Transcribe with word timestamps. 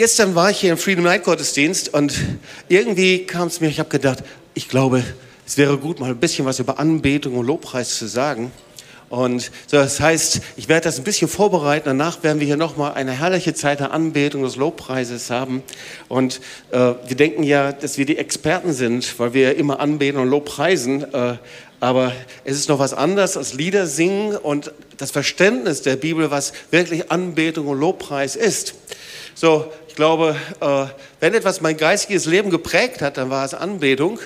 gestern 0.00 0.34
war 0.34 0.50
ich 0.50 0.60
hier 0.60 0.72
im 0.72 0.78
Freedom 0.78 1.04
Night 1.04 1.24
Gottesdienst 1.24 1.92
und 1.92 2.14
irgendwie 2.70 3.26
kam 3.26 3.48
es 3.48 3.60
mir, 3.60 3.68
ich 3.68 3.78
habe 3.78 3.90
gedacht, 3.90 4.24
ich 4.54 4.66
glaube, 4.66 5.04
es 5.46 5.58
wäre 5.58 5.76
gut, 5.76 6.00
mal 6.00 6.08
ein 6.08 6.16
bisschen 6.16 6.46
was 6.46 6.58
über 6.58 6.78
Anbetung 6.78 7.36
und 7.36 7.46
Lobpreis 7.46 7.98
zu 7.98 8.06
sagen. 8.06 8.50
Und 9.10 9.50
so, 9.66 9.76
das 9.76 10.00
heißt, 10.00 10.40
ich 10.56 10.70
werde 10.70 10.84
das 10.84 10.96
ein 10.96 11.04
bisschen 11.04 11.28
vorbereiten. 11.28 11.84
Danach 11.84 12.22
werden 12.22 12.40
wir 12.40 12.46
hier 12.46 12.56
nochmal 12.56 12.94
eine 12.94 13.12
herrliche 13.12 13.52
Zeit 13.52 13.80
der 13.80 13.92
Anbetung 13.92 14.42
des 14.42 14.56
Lobpreises 14.56 15.28
haben. 15.28 15.62
Und 16.08 16.40
äh, 16.70 16.78
wir 16.78 17.16
denken 17.16 17.42
ja, 17.42 17.70
dass 17.70 17.98
wir 17.98 18.06
die 18.06 18.16
Experten 18.16 18.72
sind, 18.72 19.18
weil 19.18 19.34
wir 19.34 19.56
immer 19.56 19.80
anbeten 19.80 20.18
und 20.18 20.30
Lobpreisen. 20.30 21.12
Äh, 21.12 21.36
aber 21.78 22.12
es 22.44 22.56
ist 22.56 22.70
noch 22.70 22.78
was 22.78 22.94
anderes 22.94 23.36
als 23.36 23.52
Lieder 23.52 23.86
singen 23.86 24.34
und 24.34 24.72
das 24.96 25.10
Verständnis 25.10 25.82
der 25.82 25.96
Bibel, 25.96 26.30
was 26.30 26.54
wirklich 26.70 27.10
Anbetung 27.10 27.66
und 27.66 27.78
Lobpreis 27.78 28.34
ist. 28.34 28.74
So, 29.34 29.72
glaube, 30.00 30.34
äh, 30.62 30.86
wenn 31.20 31.34
etwas 31.34 31.60
mein 31.60 31.76
geistiges 31.76 32.24
Leben 32.24 32.48
geprägt 32.48 33.02
hat, 33.02 33.18
dann 33.18 33.28
war 33.28 33.44
es 33.44 33.52
Anbetung. 33.52 34.18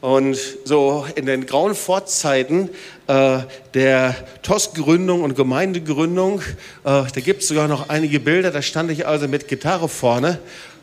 Und 0.00 0.38
so 0.64 1.04
in 1.16 1.26
den 1.26 1.46
grauen 1.46 1.74
Vorzeiten 1.74 2.70
äh, 3.08 3.38
der 3.74 4.14
TOS-Gründung 4.42 5.24
und 5.24 5.34
Gemeindegründung, 5.34 6.42
äh, 6.42 6.44
da 6.84 7.20
gibt 7.24 7.42
es 7.42 7.48
sogar 7.48 7.66
noch 7.66 7.88
einige 7.88 8.20
Bilder, 8.20 8.52
da 8.52 8.62
stand 8.62 8.88
ich 8.92 9.08
also 9.08 9.26
mit 9.26 9.48
Gitarre 9.48 9.88
vorne. 9.88 10.38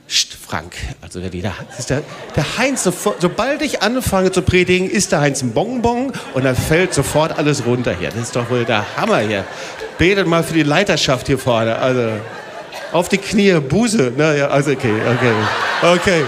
Psst, 0.09 0.33
Frank, 0.33 0.75
also 0.99 1.21
der, 1.21 1.29
der, 1.29 1.53
der, 1.87 2.03
der 2.35 2.57
Heinz, 2.57 2.83
sobald 2.83 3.61
ich 3.61 3.81
anfange 3.81 4.33
zu 4.33 4.41
predigen, 4.41 4.89
ist 4.89 5.13
der 5.13 5.21
Heinz 5.21 5.41
ein 5.41 5.53
Bonbon 5.53 6.11
und 6.33 6.43
dann 6.43 6.57
fällt 6.57 6.93
sofort 6.93 7.37
alles 7.37 7.65
runter 7.65 7.95
hier. 7.97 8.09
Das 8.09 8.19
ist 8.19 8.35
doch 8.35 8.49
wohl 8.49 8.65
der 8.65 8.97
Hammer 8.97 9.19
hier. 9.19 9.45
Betet 9.97 10.27
mal 10.27 10.43
für 10.43 10.53
die 10.53 10.63
Leiterschaft 10.63 11.27
hier 11.27 11.39
vorne. 11.39 11.77
Also 11.77 12.09
auf 12.93 13.09
die 13.09 13.17
Knie, 13.17 13.59
Buße. 13.59 14.13
Na 14.15 14.33
ja, 14.35 14.47
also 14.47 14.71
okay, 14.71 14.93
okay, 15.13 15.33
okay. 15.95 16.23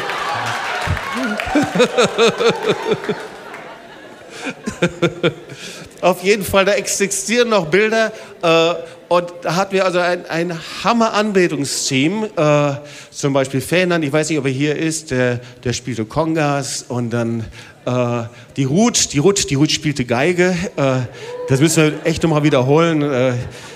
Auf 6.01 6.23
jeden 6.23 6.43
Fall, 6.43 6.65
da 6.65 6.73
existieren 6.73 7.49
noch 7.49 7.67
Bilder. 7.67 8.11
Äh, 8.41 8.73
und 9.07 9.31
da 9.41 9.55
hatten 9.55 9.73
wir 9.73 9.85
also 9.85 9.99
ein, 9.99 10.25
ein 10.27 10.59
Hammer-Anbetungsteam. 10.83 12.25
Äh, 12.35 12.73
zum 13.11 13.33
Beispiel 13.33 13.61
Ferdinand, 13.61 14.03
ich 14.03 14.11
weiß 14.11 14.29
nicht, 14.29 14.39
ob 14.39 14.45
er 14.45 14.51
hier 14.51 14.75
ist, 14.75 15.11
der, 15.11 15.39
der 15.63 15.73
spielte 15.73 16.05
Kongas. 16.05 16.85
Und 16.87 17.11
dann 17.11 17.45
äh, 17.85 18.23
die 18.57 18.65
Ruth, 18.65 19.13
die 19.13 19.19
Ruth, 19.19 19.49
die 19.49 19.55
Ruth 19.55 19.71
spielte 19.71 20.05
Geige. 20.05 20.55
Äh, 20.75 21.01
das 21.47 21.59
müssen 21.59 21.83
wir 21.83 22.05
echt 22.05 22.23
nochmal 22.23 22.43
wiederholen. 22.43 23.03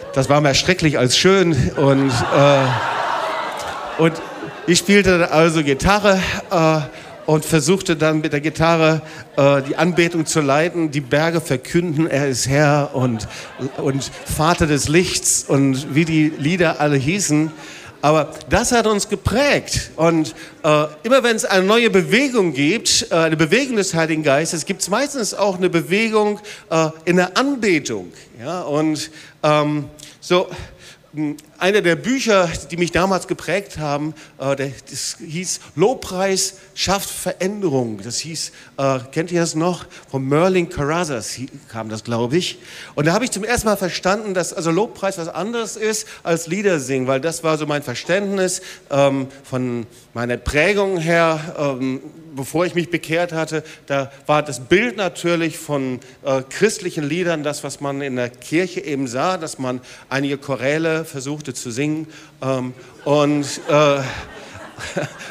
Äh, 0.09 0.13
das 0.13 0.29
war 0.29 0.41
mehr 0.41 0.53
schrecklich 0.53 0.97
als 0.97 1.17
schön. 1.17 1.53
Und, 1.75 2.09
äh, 2.09 4.01
und 4.01 4.13
ich 4.67 4.79
spielte 4.79 5.31
also 5.31 5.63
Gitarre 5.63 6.19
und 7.25 7.45
versuchte 7.45 7.95
dann 7.95 8.21
mit 8.21 8.33
der 8.33 8.41
Gitarre 8.41 9.01
äh, 9.37 9.61
die 9.61 9.75
Anbetung 9.75 10.25
zu 10.25 10.41
leiten, 10.41 10.89
die 10.89 11.01
Berge 11.01 11.41
verkünden, 11.41 12.07
er 12.07 12.27
ist 12.27 12.47
Herr 12.47 12.95
und, 12.95 13.27
und 13.77 14.11
Vater 14.25 14.65
des 14.65 14.87
Lichts 14.87 15.45
und 15.47 15.93
wie 15.93 16.05
die 16.05 16.29
Lieder 16.37 16.81
alle 16.81 16.97
hießen. 16.97 17.51
Aber 18.01 18.31
das 18.49 18.71
hat 18.71 18.87
uns 18.87 19.09
geprägt. 19.09 19.91
Und 19.95 20.33
äh, 20.63 20.85
immer 21.03 21.21
wenn 21.21 21.35
es 21.35 21.45
eine 21.45 21.65
neue 21.65 21.89
Bewegung 21.89 22.53
gibt, 22.53 23.07
äh, 23.11 23.15
eine 23.15 23.37
Bewegung 23.37 23.75
des 23.75 23.93
Heiligen 23.93 24.23
Geistes, 24.23 24.65
gibt 24.65 24.81
es 24.81 24.89
meistens 24.89 25.33
auch 25.33 25.57
eine 25.57 25.69
Bewegung 25.69 26.39
äh, 26.69 26.87
in 27.05 27.17
der 27.17 27.37
Anbetung. 27.37 28.11
Ja? 28.39 28.61
Und 28.61 29.11
ähm, 29.43 29.85
so 30.19 30.49
einer 31.57 31.81
der 31.81 31.95
Bücher, 31.95 32.49
die 32.69 32.77
mich 32.77 32.91
damals 32.91 33.27
geprägt 33.27 33.79
haben, 33.79 34.13
äh, 34.37 34.55
das 34.55 35.17
hieß 35.19 35.59
Lobpreis 35.75 36.55
schafft 36.75 37.09
Veränderung. 37.09 37.99
Das 38.03 38.19
hieß, 38.19 38.51
äh, 38.77 38.99
kennt 39.11 39.31
ihr 39.31 39.41
das 39.41 39.55
noch? 39.55 39.85
Von 40.09 40.27
Merlin 40.27 40.69
Carazas 40.69 41.39
kam 41.67 41.89
das, 41.89 42.03
glaube 42.03 42.37
ich. 42.37 42.59
Und 42.93 43.07
da 43.07 43.13
habe 43.13 43.25
ich 43.25 43.31
zum 43.31 43.43
ersten 43.43 43.67
Mal 43.67 43.75
verstanden, 43.75 44.35
dass 44.35 44.53
also 44.53 44.69
Lobpreis 44.69 45.17
was 45.17 45.29
anderes 45.29 45.77
ist 45.77 46.07
als 46.21 46.45
Lieder 46.45 46.79
singen, 46.79 47.07
weil 47.07 47.19
das 47.19 47.43
war 47.43 47.57
so 47.57 47.65
mein 47.65 47.81
Verständnis 47.81 48.61
ähm, 48.91 49.27
von 49.43 49.87
meiner 50.13 50.37
Prägung 50.37 50.97
her, 50.97 51.55
ähm, 51.57 52.01
bevor 52.39 52.65
ich 52.65 52.73
mich 52.73 52.89
bekehrt 52.89 53.33
hatte. 53.33 53.63
Da 53.85 54.11
war 54.25 54.41
das 54.41 54.61
Bild 54.61 54.95
natürlich 54.95 55.57
von 55.57 55.99
äh, 56.23 56.41
christlichen 56.49 57.03
Liedern, 57.03 57.43
das, 57.43 57.65
was 57.65 57.81
man 57.81 58.01
in 58.01 58.15
der 58.15 58.29
Kirche 58.29 58.79
eben 58.79 59.07
sah, 59.07 59.37
dass 59.37 59.59
man 59.59 59.81
einige 60.07 60.37
Choräle 60.37 61.03
versuchte 61.03 61.53
zu 61.53 61.69
singen 61.69 62.07
ähm, 62.41 62.73
und, 63.03 63.45
äh, 63.67 63.97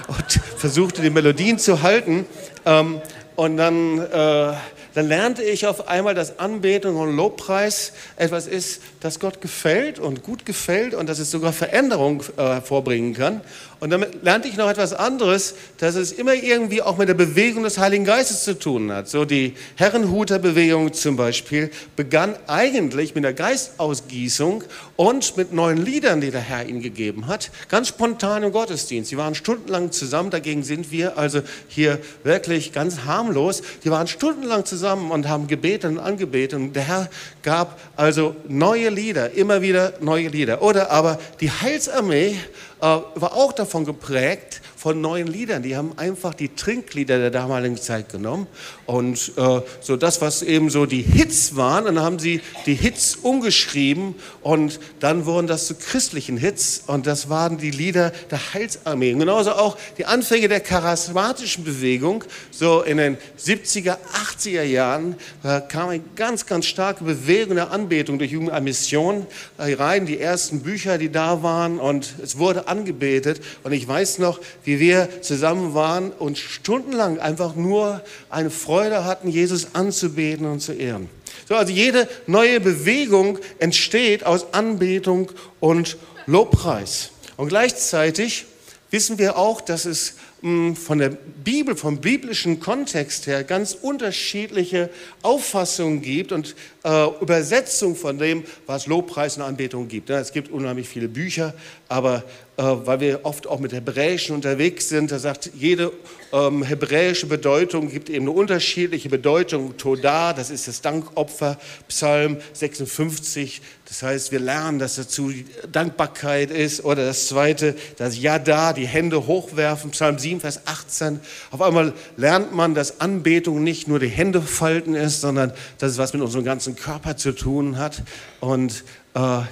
und, 0.09 0.41
versuchte 0.59 1.01
die 1.01 1.09
Melodien 1.09 1.59
zu 1.59 1.81
halten. 1.81 2.27
Ähm, 2.67 3.01
und 3.37 3.57
dann, 3.57 3.99
äh, 4.01 4.53
dann 4.93 5.09
lernte 5.09 5.43
ich 5.43 5.67
auf 5.67 5.89
einmal, 5.89 6.15
dass 6.15 6.39
Anbetung 6.39 6.97
und 6.97 7.17
Lobpreis 7.17 7.93
etwas 8.17 8.47
ist, 8.47 8.83
das 9.01 9.19
Gott 9.19 9.41
gefällt 9.41 9.99
und 9.99 10.23
gut 10.23 10.45
gefällt 10.45 10.93
und 10.93 11.09
dass 11.09 11.21
es 11.21 11.31
sogar 11.31 11.55
Veränderung 11.55 12.23
äh, 12.37 12.61
vorbringen 12.61 13.15
kann. 13.15 13.41
Und 13.81 13.91
damit 13.91 14.25
lernte 14.25 14.49
ich 14.49 14.57
noch 14.57 14.69
etwas 14.69 14.93
anderes, 14.93 15.55
dass 15.79 15.95
es 15.95 16.11
immer 16.11 16.35
irgendwie 16.35 16.83
auch 16.83 16.99
mit 16.99 17.09
der 17.09 17.15
Bewegung 17.15 17.63
des 17.63 17.79
Heiligen 17.79 18.05
Geistes 18.05 18.43
zu 18.43 18.59
tun 18.59 18.91
hat. 18.91 19.09
So 19.09 19.25
die 19.25 19.55
Herrenhuter-Bewegung 19.77 20.93
zum 20.93 21.17
Beispiel 21.17 21.71
begann 21.95 22.35
eigentlich 22.49 23.15
mit 23.15 23.23
der 23.23 23.35
Geistausgießung 23.35 24.65
und 24.97 25.37
mit 25.37 25.53
neuen 25.53 25.85
Liedern, 25.85 26.21
die 26.21 26.33
der 26.33 26.41
Herr 26.41 26.67
ihnen 26.67 26.83
gegeben 26.83 27.29
hat. 27.29 27.53
Ganz 27.69 27.89
spontan 27.89 28.43
im 28.43 28.51
Gottesdienst. 28.51 29.11
Sie 29.11 29.17
waren 29.17 29.37
stundenlang 29.37 29.93
zusammen, 29.93 30.31
dagegen 30.31 30.65
sind 30.65 30.91
wir 30.91 31.17
also 31.17 31.43
hier 31.69 32.01
wirklich 32.25 32.73
ganz 32.73 33.05
harmlos. 33.05 33.63
Die 33.85 33.91
waren 33.93 34.09
stundenlang 34.09 34.65
zusammen 34.65 35.13
und 35.13 35.29
haben 35.29 35.47
gebetet 35.47 35.93
und 35.93 35.99
angebetet. 36.01 36.59
Und 36.59 36.73
der 36.75 36.83
Herr 36.83 37.11
gab 37.45 37.79
also 37.95 38.35
neue 38.49 38.89
Lieder, 38.89 39.33
immer 39.35 39.63
wieder 39.63 39.93
neue 40.01 40.27
Lieder. 40.27 40.63
Oder 40.63 40.91
aber 40.91 41.21
die 41.41 41.51
Heilsarmee 41.53 42.37
war 42.81 43.33
auch 43.35 43.53
davon 43.53 43.85
geprägt, 43.85 44.61
von 44.79 45.01
neuen 45.01 45.27
Liedern. 45.27 45.65
Die 45.65 45.77
haben 45.77 45.99
einfach 45.99 46.35
die 46.35 46.51
Trinklieder 46.51 47.19
der 47.19 47.31
damaligen 47.31 47.77
Zeit 47.77 48.11
genommen 48.11 48.47
und 48.87 49.33
äh, 49.37 49.61
so 49.81 49.97
das, 49.97 50.21
was 50.21 50.43
eben 50.43 50.71
so 50.71 50.87
die 50.87 51.03
Hits 51.03 51.57
waren, 51.57 51.87
dann 51.87 51.99
haben 51.99 52.21
sie 52.21 52.41
die 52.65 52.75
Hits 52.75 53.17
umgeschrieben 53.17 54.15
und 54.41 54.79
dann 55.01 55.27
wurden 55.27 55.49
das 55.49 55.67
zu 55.67 55.75
christlichen 55.75 56.37
Hits 56.37 56.85
und 56.87 57.09
das 57.09 57.29
waren 57.29 57.59
die 57.59 57.73
Lieder 57.73 58.13
der 58.31 58.55
Heilsarmee. 58.55 59.13
Und 59.13 59.19
genauso 59.19 59.51
auch 59.53 59.77
die 59.99 60.05
Anfänge 60.05 60.47
der 60.47 60.61
charismatischen 60.61 61.65
Bewegung, 61.65 62.23
so 62.53 62.83
in 62.83 62.99
den 62.99 63.17
70er, 63.37 63.97
80er 64.37 64.63
Jahren 64.63 65.17
äh, 65.43 65.61
kam 65.61 65.89
eine 65.89 66.05
ganz, 66.15 66.47
ganz 66.47 66.67
starke 66.67 67.03
Bewegung 67.03 67.57
der 67.57 67.73
Anbetung 67.73 68.21
durch 68.21 68.31
Jugend 68.31 68.53
Mission 68.63 69.27
rein, 69.59 70.07
die 70.07 70.21
ersten 70.21 70.61
Bücher, 70.61 70.99
die 70.99 71.11
da 71.11 71.43
waren 71.43 71.81
und 71.81 72.15
es 72.23 72.39
wurde 72.39 72.69
angebetet 72.69 73.41
und 73.65 73.73
ich 73.73 73.87
weiß 73.87 74.19
noch, 74.19 74.39
wie 74.68 74.68
wir 74.69 75.23
zusammen 75.23 75.75
waren 75.75 76.11
und 76.11 76.37
stundenlang 76.37 77.19
einfach 77.19 77.55
nur 77.55 78.03
eine 78.29 78.51
Freude 78.51 79.05
hatten, 79.05 79.29
Jesus 79.29 79.69
anzubeten 79.75 80.47
und 80.47 80.61
zu 80.61 80.73
ehren. 80.73 81.09
So, 81.49 81.55
also 81.55 81.73
jede 81.73 82.09
neue 82.27 82.61
Bewegung 82.61 83.39
entsteht 83.59 84.25
aus 84.25 84.53
Anbetung 84.53 85.33
und 85.61 85.97
Lobpreis. 86.27 87.11
Und 87.39 87.49
gleichzeitig 87.49 88.45
wissen 88.91 89.19
wir 89.19 89.39
auch, 89.39 89.61
dass 89.61 89.85
es 89.87 90.17
hm, 90.41 90.77
von 90.77 90.99
der 90.99 91.11
Bibel, 91.11 91.77
vom 91.77 91.99
biblischen 91.99 92.61
Kontext 92.61 93.27
her 93.27 93.45
ganz 93.45 93.73
unterschiedliche 93.81 94.91
Auffassungen 95.23 96.03
gibt 96.03 96.33
und 96.33 96.55
äh, 96.85 97.07
Übersetzung 97.21 97.97
von 97.97 98.19
dem, 98.19 98.45
was 98.67 98.87
Lobpreis 98.87 99.37
und 99.37 99.43
Anbetung 99.43 99.89
gibt. 99.89 100.11
Ja, 100.11 100.21
es 100.21 100.33
gibt 100.33 100.51
unheimlich 100.51 100.89
viele 100.89 101.09
Bücher, 101.09 101.55
aber 101.89 102.25
weil 102.63 103.01
wir 103.01 103.21
oft 103.23 103.47
auch 103.47 103.61
mit 103.61 103.73
Hebräischen 103.73 104.35
unterwegs 104.35 104.89
sind. 104.89 105.13
Da 105.13 105.19
sagt 105.19 105.51
jede 105.55 105.93
ähm, 106.33 106.63
hebräische 106.63 107.27
Bedeutung 107.27 107.89
gibt 107.89 108.11
eben 108.11 108.27
eine 108.27 108.33
unterschiedliche 108.33 109.09
Bedeutung. 109.09 109.77
Toda, 109.77 110.33
das 110.33 110.51
ist 110.51 110.69
das 110.69 110.83
Dankopfer, 110.83 111.57
Psalm 111.89 112.39
56. 112.53 113.63
Das 113.87 114.03
heißt, 114.03 114.33
wir 114.33 114.41
lernen, 114.41 114.79
dass 114.79 114.97
dazu 114.97 115.33
Dankbarkeit 115.73 116.51
ist. 116.51 116.85
Oder 116.85 117.07
das 117.07 117.29
zweite, 117.29 117.75
das 117.97 118.19
Yada, 118.19 118.73
die 118.73 118.87
Hände 118.87 119.27
hochwerfen, 119.27 119.93
Psalm 119.93 120.19
7, 120.19 120.41
Vers 120.41 120.67
18. 120.67 121.21
Auf 121.51 121.63
einmal 121.63 121.95
lernt 122.17 122.55
man, 122.55 122.75
dass 122.75 123.01
Anbetung 123.01 123.63
nicht 123.63 123.89
nur 123.89 123.99
die 123.99 124.09
Hände 124.09 124.43
falten 124.43 124.95
ist, 124.95 125.21
sondern 125.21 125.53
dass 125.79 125.93
es 125.93 125.99
was 125.99 126.13
mit 126.13 126.23
unserem 126.23 126.45
ganzen 126.45 126.77
Körper 126.77 127.17
zu 127.17 127.33
tun 127.33 127.79
hat. 127.79 128.03
Und 128.41 128.73
äh, 128.73 128.83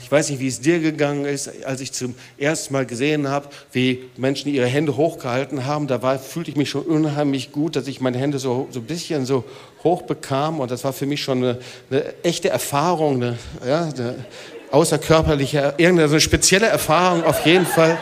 ich 0.03 0.13
weiß 0.13 0.31
nicht, 0.31 0.39
wie 0.39 0.49
es 0.49 0.61
dir 0.61 0.81
gegangen 0.81 1.25
ist, 1.25 1.65
als 1.65 1.81
ich 1.81 1.93
zum 1.93 2.15
ersten 2.39 2.73
Mal 2.73 2.87
gesehen 2.87 3.29
habe, 3.29 3.49
wie 3.73 4.05
Menschen 4.17 4.53
ihre 4.53 4.67
Hände 4.67 4.97
hochgehalten 4.97 5.65
haben. 5.65 5.87
Da 5.87 6.03
war, 6.03 6.19
fühlte 6.19 6.51
ich 6.51 6.57
mich 6.57 6.71
schon 6.71 6.83
unheimlich 6.83 7.53
gut, 7.53 7.75
dass 7.75 7.87
ich 7.89 8.01
meine 8.01 8.19
Hände 8.19 8.39
so, 8.39 8.69
so 8.71 8.81
ein 8.81 8.85
bisschen 8.87 9.27
so 9.27 9.45
hoch 9.83 10.03
bekam. 10.03 10.61
Und 10.61 10.71
das 10.71 10.85
war 10.85 10.93
für 10.93 11.07
mich 11.07 11.23
schon 11.23 11.39
eine, 11.39 11.59
eine 11.91 12.23
echte 12.23 12.49
Erfahrung, 12.49 13.17
eine, 13.17 13.39
ja, 13.67 13.85
eine 13.85 14.25
außerkörperliche, 14.71 15.75
irgendeine 15.79 16.21
spezielle 16.21 16.67
Erfahrung 16.67 17.25
auf 17.25 17.45
jeden 17.47 17.67
Fall. 17.67 17.99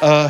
Äh, 0.00 0.28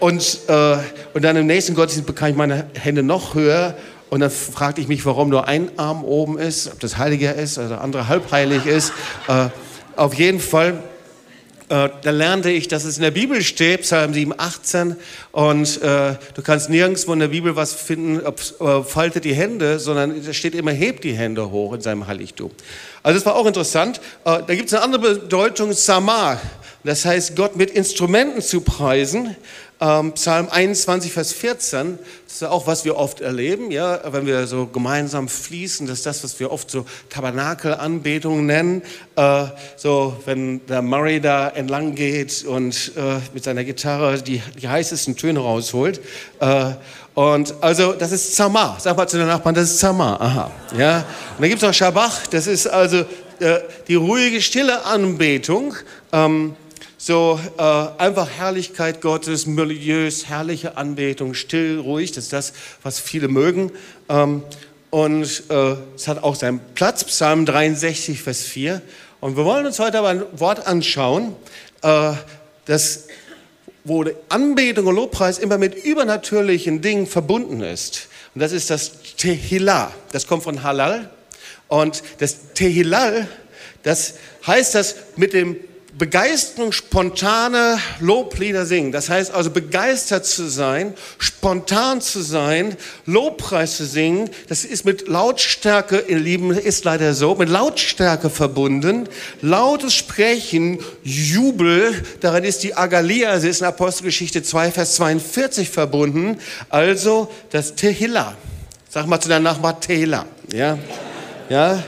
und, 0.00 0.40
äh, 0.48 0.76
und 1.14 1.22
dann 1.22 1.36
im 1.36 1.46
nächsten 1.46 1.74
Gottesdienst 1.74 2.06
bekam 2.06 2.30
ich 2.30 2.36
meine 2.36 2.66
Hände 2.74 3.02
noch 3.02 3.34
höher 3.34 3.76
und 4.10 4.20
dann 4.20 4.30
fragte 4.30 4.80
ich 4.80 4.88
mich, 4.88 5.04
warum 5.04 5.28
nur 5.28 5.46
ein 5.46 5.70
Arm 5.76 6.02
oben 6.04 6.38
ist, 6.38 6.72
ob 6.72 6.80
das 6.80 6.98
heiliger 6.98 7.34
ist 7.34 7.58
oder 7.58 7.68
der 7.68 7.80
andere 7.82 8.08
halbheilig 8.08 8.66
ist. 8.66 8.92
Auf 9.98 10.14
jeden 10.14 10.38
Fall 10.38 10.80
äh, 11.70 11.88
da 12.02 12.10
lernte 12.10 12.50
ich, 12.50 12.68
dass 12.68 12.84
es 12.84 12.96
in 12.96 13.02
der 13.02 13.10
Bibel 13.10 13.42
steht, 13.42 13.82
Psalm 13.82 14.14
7, 14.14 14.32
18, 14.38 14.96
und 15.32 15.82
äh, 15.82 16.14
du 16.34 16.42
kannst 16.42 16.70
nirgendwo 16.70 17.12
in 17.12 17.18
der 17.18 17.28
Bibel 17.28 17.56
was 17.56 17.74
finden, 17.74 18.24
ob, 18.24 18.40
äh, 18.60 18.82
faltet 18.84 19.24
die 19.24 19.34
Hände, 19.34 19.78
sondern 19.78 20.24
da 20.24 20.32
steht 20.32 20.54
immer, 20.54 20.70
hebt 20.70 21.02
die 21.02 21.12
Hände 21.12 21.50
hoch 21.50 21.74
in 21.74 21.80
seinem 21.80 22.06
Heiligtum. 22.06 22.52
Also 23.02 23.18
das 23.18 23.26
war 23.26 23.34
auch 23.34 23.44
interessant. 23.44 24.00
Äh, 24.24 24.40
da 24.46 24.54
gibt 24.54 24.68
es 24.68 24.74
eine 24.74 24.82
andere 24.82 25.16
Bedeutung, 25.16 25.72
Samar. 25.72 26.40
Das 26.84 27.04
heißt, 27.04 27.34
Gott 27.36 27.56
mit 27.56 27.70
Instrumenten 27.70 28.40
zu 28.40 28.60
preisen. 28.60 29.36
Ähm, 29.80 30.12
Psalm 30.14 30.48
21, 30.50 31.12
Vers 31.12 31.32
14, 31.32 32.00
das 32.24 32.34
ist 32.34 32.42
ja 32.42 32.50
auch, 32.50 32.66
was 32.66 32.84
wir 32.84 32.96
oft 32.96 33.20
erleben, 33.20 33.70
ja, 33.70 34.00
wenn 34.12 34.26
wir 34.26 34.48
so 34.48 34.66
gemeinsam 34.66 35.28
fließen, 35.28 35.86
das 35.86 35.98
ist 35.98 36.06
das, 36.06 36.24
was 36.24 36.40
wir 36.40 36.50
oft 36.50 36.68
so 36.68 36.84
Tabernakelanbetung 37.10 38.44
nennen. 38.44 38.82
Äh, 39.14 39.44
so, 39.76 40.16
wenn 40.24 40.66
der 40.66 40.82
Murray 40.82 41.20
da 41.20 41.48
entlang 41.48 41.94
geht 41.94 42.44
und 42.44 42.92
äh, 42.96 43.20
mit 43.32 43.44
seiner 43.44 43.62
Gitarre 43.62 44.20
die, 44.20 44.42
die 44.60 44.68
heißesten 44.68 45.16
Töne 45.16 45.38
rausholt. 45.38 46.00
Äh, 46.40 46.72
und 47.14 47.54
also, 47.60 47.92
das 47.92 48.10
ist 48.10 48.34
Zamar. 48.34 48.78
Sag 48.80 48.96
mal 48.96 49.06
zu 49.06 49.16
den 49.16 49.28
Nachbarn, 49.28 49.54
das 49.54 49.70
ist 49.70 49.78
Zamar. 49.78 50.20
Aha. 50.20 50.50
Ja. 50.76 50.98
Und 50.98 51.04
dann 51.40 51.48
gibt 51.48 51.62
es 51.62 51.66
noch 51.66 51.74
Shabach, 51.74 52.26
das 52.26 52.48
ist 52.48 52.66
also 52.66 53.04
äh, 53.38 53.60
die 53.86 53.94
ruhige, 53.94 54.40
stille 54.42 54.84
Anbetung. 54.84 55.74
Ähm, 56.12 56.56
so 57.00 57.38
äh, 57.56 57.62
einfach 57.62 58.28
Herrlichkeit 58.28 59.00
Gottes, 59.00 59.46
Milieus, 59.46 60.26
herrliche 60.26 60.76
Anbetung, 60.76 61.32
still, 61.32 61.78
ruhig, 61.78 62.10
das 62.10 62.24
ist 62.24 62.32
das, 62.32 62.52
was 62.82 62.98
viele 62.98 63.28
mögen. 63.28 63.70
Ähm, 64.08 64.42
und 64.90 65.44
äh, 65.48 65.76
es 65.94 66.08
hat 66.08 66.22
auch 66.24 66.34
seinen 66.34 66.60
Platz, 66.74 67.04
Psalm 67.04 67.46
63, 67.46 68.20
Vers 68.20 68.42
4. 68.42 68.82
Und 69.20 69.36
wir 69.36 69.44
wollen 69.44 69.64
uns 69.64 69.78
heute 69.78 69.98
aber 69.98 70.08
ein 70.08 70.24
Wort 70.32 70.66
anschauen, 70.66 71.36
äh, 71.82 72.12
das, 72.64 73.06
wo 73.84 74.04
Anbetung 74.28 74.86
und 74.86 74.96
Lobpreis 74.96 75.38
immer 75.38 75.56
mit 75.56 75.76
übernatürlichen 75.76 76.82
Dingen 76.82 77.06
verbunden 77.06 77.60
ist. 77.60 78.08
Und 78.34 78.40
das 78.40 78.50
ist 78.50 78.70
das 78.70 78.92
Tehillah. 79.16 79.92
Das 80.10 80.26
kommt 80.26 80.42
von 80.42 80.64
Halal. 80.64 81.10
Und 81.68 82.02
das 82.18 82.54
Tehillah, 82.54 83.28
das 83.84 84.14
heißt 84.46 84.74
das 84.74 84.96
mit 85.16 85.32
dem 85.32 85.56
Begeisterung, 85.98 86.70
spontane 86.70 87.78
Loblieder 87.98 88.64
singen. 88.64 88.92
Das 88.92 89.10
heißt 89.10 89.34
also 89.34 89.50
begeistert 89.50 90.24
zu 90.24 90.48
sein, 90.48 90.94
spontan 91.18 92.00
zu 92.00 92.22
sein, 92.22 92.76
Lobpreis 93.04 93.76
zu 93.76 93.84
singen. 93.84 94.30
Das 94.48 94.64
ist 94.64 94.84
mit 94.84 95.08
Lautstärke, 95.08 96.04
ihr 96.06 96.20
Lieben, 96.20 96.52
ist 96.52 96.84
leider 96.84 97.14
so, 97.14 97.34
mit 97.34 97.48
Lautstärke 97.48 98.30
verbunden. 98.30 99.08
Lautes 99.42 99.94
Sprechen, 99.94 100.78
Jubel, 101.02 102.00
daran 102.20 102.44
ist 102.44 102.62
die 102.62 102.76
Agalia, 102.76 103.40
sie 103.40 103.48
ist 103.48 103.60
in 103.60 103.66
Apostelgeschichte 103.66 104.44
2, 104.44 104.70
Vers 104.70 104.94
42 104.94 105.68
verbunden. 105.68 106.38
Also 106.70 107.28
das 107.50 107.74
Tehillah. 107.74 108.36
Sag 108.88 109.06
mal 109.06 109.20
zu 109.20 109.28
deinem 109.28 109.42
Nachbar 109.42 109.80
Tehillah. 109.80 110.26
Ja? 110.52 110.78
Ja? 111.48 111.82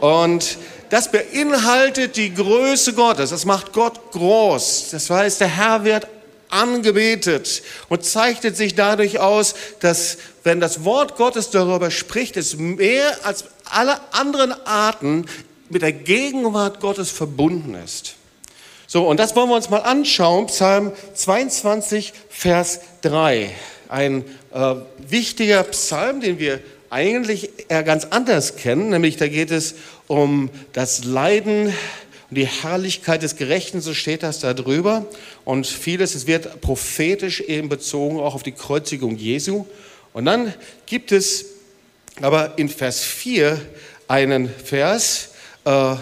Und 0.00 0.56
das 0.90 1.10
beinhaltet 1.10 2.16
die 2.16 2.34
Größe 2.34 2.92
Gottes. 2.92 3.30
Das 3.30 3.44
macht 3.44 3.72
Gott 3.72 4.12
groß. 4.12 4.88
Das 4.90 5.08
heißt, 5.08 5.40
der 5.40 5.48
Herr 5.48 5.84
wird 5.84 6.06
angebetet 6.50 7.62
und 7.88 8.04
zeichnet 8.04 8.56
sich 8.56 8.74
dadurch 8.74 9.20
aus, 9.20 9.54
dass 9.78 10.18
wenn 10.42 10.60
das 10.60 10.84
Wort 10.84 11.16
Gottes 11.16 11.50
darüber 11.50 11.90
spricht, 11.90 12.36
es 12.36 12.56
mehr 12.56 13.24
als 13.24 13.44
alle 13.64 14.00
anderen 14.12 14.52
Arten 14.66 15.26
mit 15.68 15.82
der 15.82 15.92
Gegenwart 15.92 16.80
Gottes 16.80 17.10
verbunden 17.10 17.74
ist. 17.74 18.16
So, 18.88 19.06
und 19.06 19.20
das 19.20 19.36
wollen 19.36 19.48
wir 19.48 19.54
uns 19.54 19.70
mal 19.70 19.78
anschauen. 19.78 20.46
Psalm 20.46 20.90
22, 21.14 22.12
Vers 22.28 22.80
3. 23.02 23.54
Ein 23.88 24.24
äh, 24.52 24.74
wichtiger 24.98 25.62
Psalm, 25.62 26.20
den 26.20 26.40
wir 26.40 26.60
eigentlich 26.90 27.50
eher 27.68 27.84
ganz 27.84 28.06
anders 28.06 28.56
kennen, 28.56 28.88
nämlich 28.90 29.16
da 29.16 29.28
geht 29.28 29.52
es 29.52 29.76
um 30.10 30.50
das 30.72 31.04
Leiden 31.04 31.66
und 31.66 32.36
die 32.36 32.46
Herrlichkeit 32.46 33.22
des 33.22 33.36
Gerechten, 33.36 33.80
so 33.80 33.94
steht 33.94 34.24
das 34.24 34.40
da 34.40 34.54
drüber. 34.54 35.06
Und 35.44 35.68
vieles, 35.68 36.16
es 36.16 36.26
wird 36.26 36.60
prophetisch 36.60 37.40
eben 37.42 37.68
bezogen 37.68 38.18
auch 38.18 38.34
auf 38.34 38.42
die 38.42 38.50
Kreuzigung 38.50 39.16
Jesu. 39.16 39.66
Und 40.12 40.24
dann 40.24 40.52
gibt 40.86 41.12
es 41.12 41.44
aber 42.20 42.58
in 42.58 42.68
Vers 42.68 43.04
4 43.04 43.60
einen 44.08 44.48
Vers, 44.52 45.28
äh, 45.64 45.94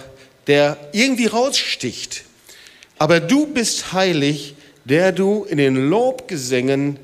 der 0.46 0.78
irgendwie 0.92 1.26
raussticht. 1.26 2.24
Aber 2.96 3.20
du 3.20 3.46
bist 3.46 3.92
heilig, 3.92 4.54
der 4.86 5.12
du 5.12 5.44
in 5.44 5.58
den 5.58 5.90
Lobgesängen 5.90 6.98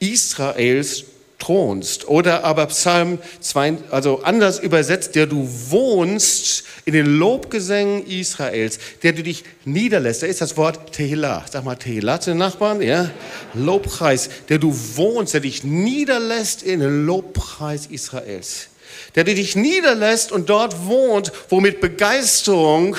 Israels 0.00 1.04
thronst. 1.42 2.08
Oder 2.08 2.44
aber 2.44 2.66
Psalm 2.66 3.18
2, 3.40 3.78
also 3.90 4.22
anders 4.22 4.60
übersetzt, 4.60 5.14
der 5.14 5.26
du 5.26 5.48
wohnst 5.68 6.64
in 6.84 6.92
den 6.92 7.06
Lobgesängen 7.06 8.06
Israels, 8.06 8.78
der 9.02 9.12
du 9.12 9.22
dich 9.22 9.44
niederlässt. 9.64 10.22
Da 10.22 10.26
ist 10.26 10.40
das 10.40 10.56
Wort 10.56 10.92
Tehillah. 10.92 11.44
Sag 11.50 11.64
mal 11.64 11.76
Tehillah 11.76 12.20
zu 12.20 12.30
den 12.30 12.38
Nachbarn, 12.38 12.80
ja? 12.80 13.10
Lobpreis, 13.54 14.30
der 14.48 14.58
du 14.58 14.74
wohnst, 14.94 15.34
der 15.34 15.40
dich 15.40 15.64
niederlässt 15.64 16.62
in 16.62 16.80
den 16.80 17.06
Lobpreis 17.06 17.86
Israels 17.86 18.68
der 19.14 19.24
dich 19.24 19.56
niederlässt 19.56 20.32
und 20.32 20.48
dort 20.48 20.86
wohnt, 20.86 21.32
wo 21.48 21.60
mit 21.60 21.80
Begeisterung 21.80 22.96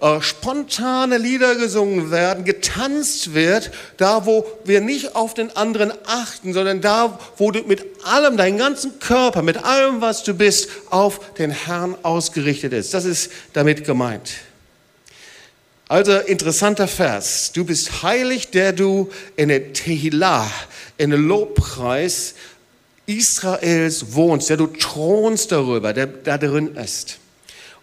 äh, 0.00 0.20
spontane 0.20 1.18
Lieder 1.18 1.54
gesungen 1.54 2.10
werden, 2.10 2.44
getanzt 2.44 3.34
wird, 3.34 3.70
da 3.96 4.26
wo 4.26 4.46
wir 4.64 4.80
nicht 4.80 5.16
auf 5.16 5.34
den 5.34 5.56
anderen 5.56 5.92
achten, 6.06 6.52
sondern 6.52 6.80
da, 6.80 7.18
wo 7.36 7.50
du 7.50 7.62
mit 7.62 7.84
allem, 8.04 8.36
deinen 8.36 8.58
ganzen 8.58 8.98
Körper, 8.98 9.42
mit 9.42 9.64
allem, 9.64 10.00
was 10.00 10.22
du 10.22 10.34
bist, 10.34 10.68
auf 10.90 11.34
den 11.34 11.50
Herrn 11.50 11.96
ausgerichtet 12.02 12.72
ist. 12.72 12.92
Das 12.94 13.04
ist 13.04 13.30
damit 13.52 13.84
gemeint. 13.84 14.32
Also 15.88 16.18
interessanter 16.18 16.88
Vers. 16.88 17.52
Du 17.52 17.64
bist 17.64 18.02
heilig, 18.02 18.50
der 18.50 18.72
du 18.72 19.08
in 19.36 19.48
der 19.48 19.72
Tehillah, 19.72 20.50
in 20.98 21.10
der 21.10 21.18
Lobpreis 21.18 22.34
Israels 23.06 24.14
wohnst, 24.14 24.50
der 24.50 24.56
du 24.56 24.66
thronst 24.66 25.52
darüber, 25.52 25.92
der 25.92 26.06
da 26.06 26.38
drin 26.38 26.76
ist. 26.76 27.18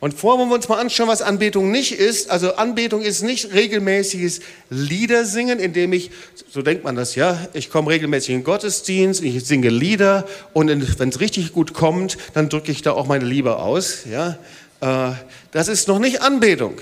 Und 0.03 0.13
vorher 0.13 0.39
wollen 0.39 0.50
wir 0.50 0.56
uns 0.56 0.68
mal 0.68 0.82
anschauen, 0.82 1.08
was 1.08 1.22
Anbetung 1.22 1.72
nicht 1.72 1.94
ist. 1.94 2.30
Also 2.30 2.56
Anbetung 2.56 3.01
ist 3.01 3.22
nicht 3.22 3.53
regelmäßiges 3.53 4.42
Liedersingen, 4.70 5.60
indem 5.60 5.94
ich, 5.94 6.12
so 6.51 6.62
denkt 6.62 6.84
man 6.84 6.98
das 6.98 7.15
ja, 7.15 7.48
ich 7.53 7.70
komme 7.70 7.89
regelmäßig 7.89 8.32
in 8.32 8.39
den 8.39 8.44
Gottesdienst, 8.44 9.24
ich 9.24 9.46
singe 9.46 9.70
Lieder 9.70 10.27
und 10.51 10.68
wenn 11.00 11.08
es 11.08 11.20
richtig 11.22 11.53
gut 11.53 11.74
kommt, 11.74 12.18
dann 12.34 12.50
drücke 12.50 12.74
ich 12.74 12.82
da 12.82 12.92
auch 12.92 13.08
meine 13.08 13.24
Liebe 13.24 13.60
aus. 13.60 14.00
Ja, 14.12 14.38
äh, 14.82 15.13
das 15.51 15.70
ist 15.70 15.88
noch 15.88 16.00
nicht 16.00 16.22
Anbetung. 16.22 16.74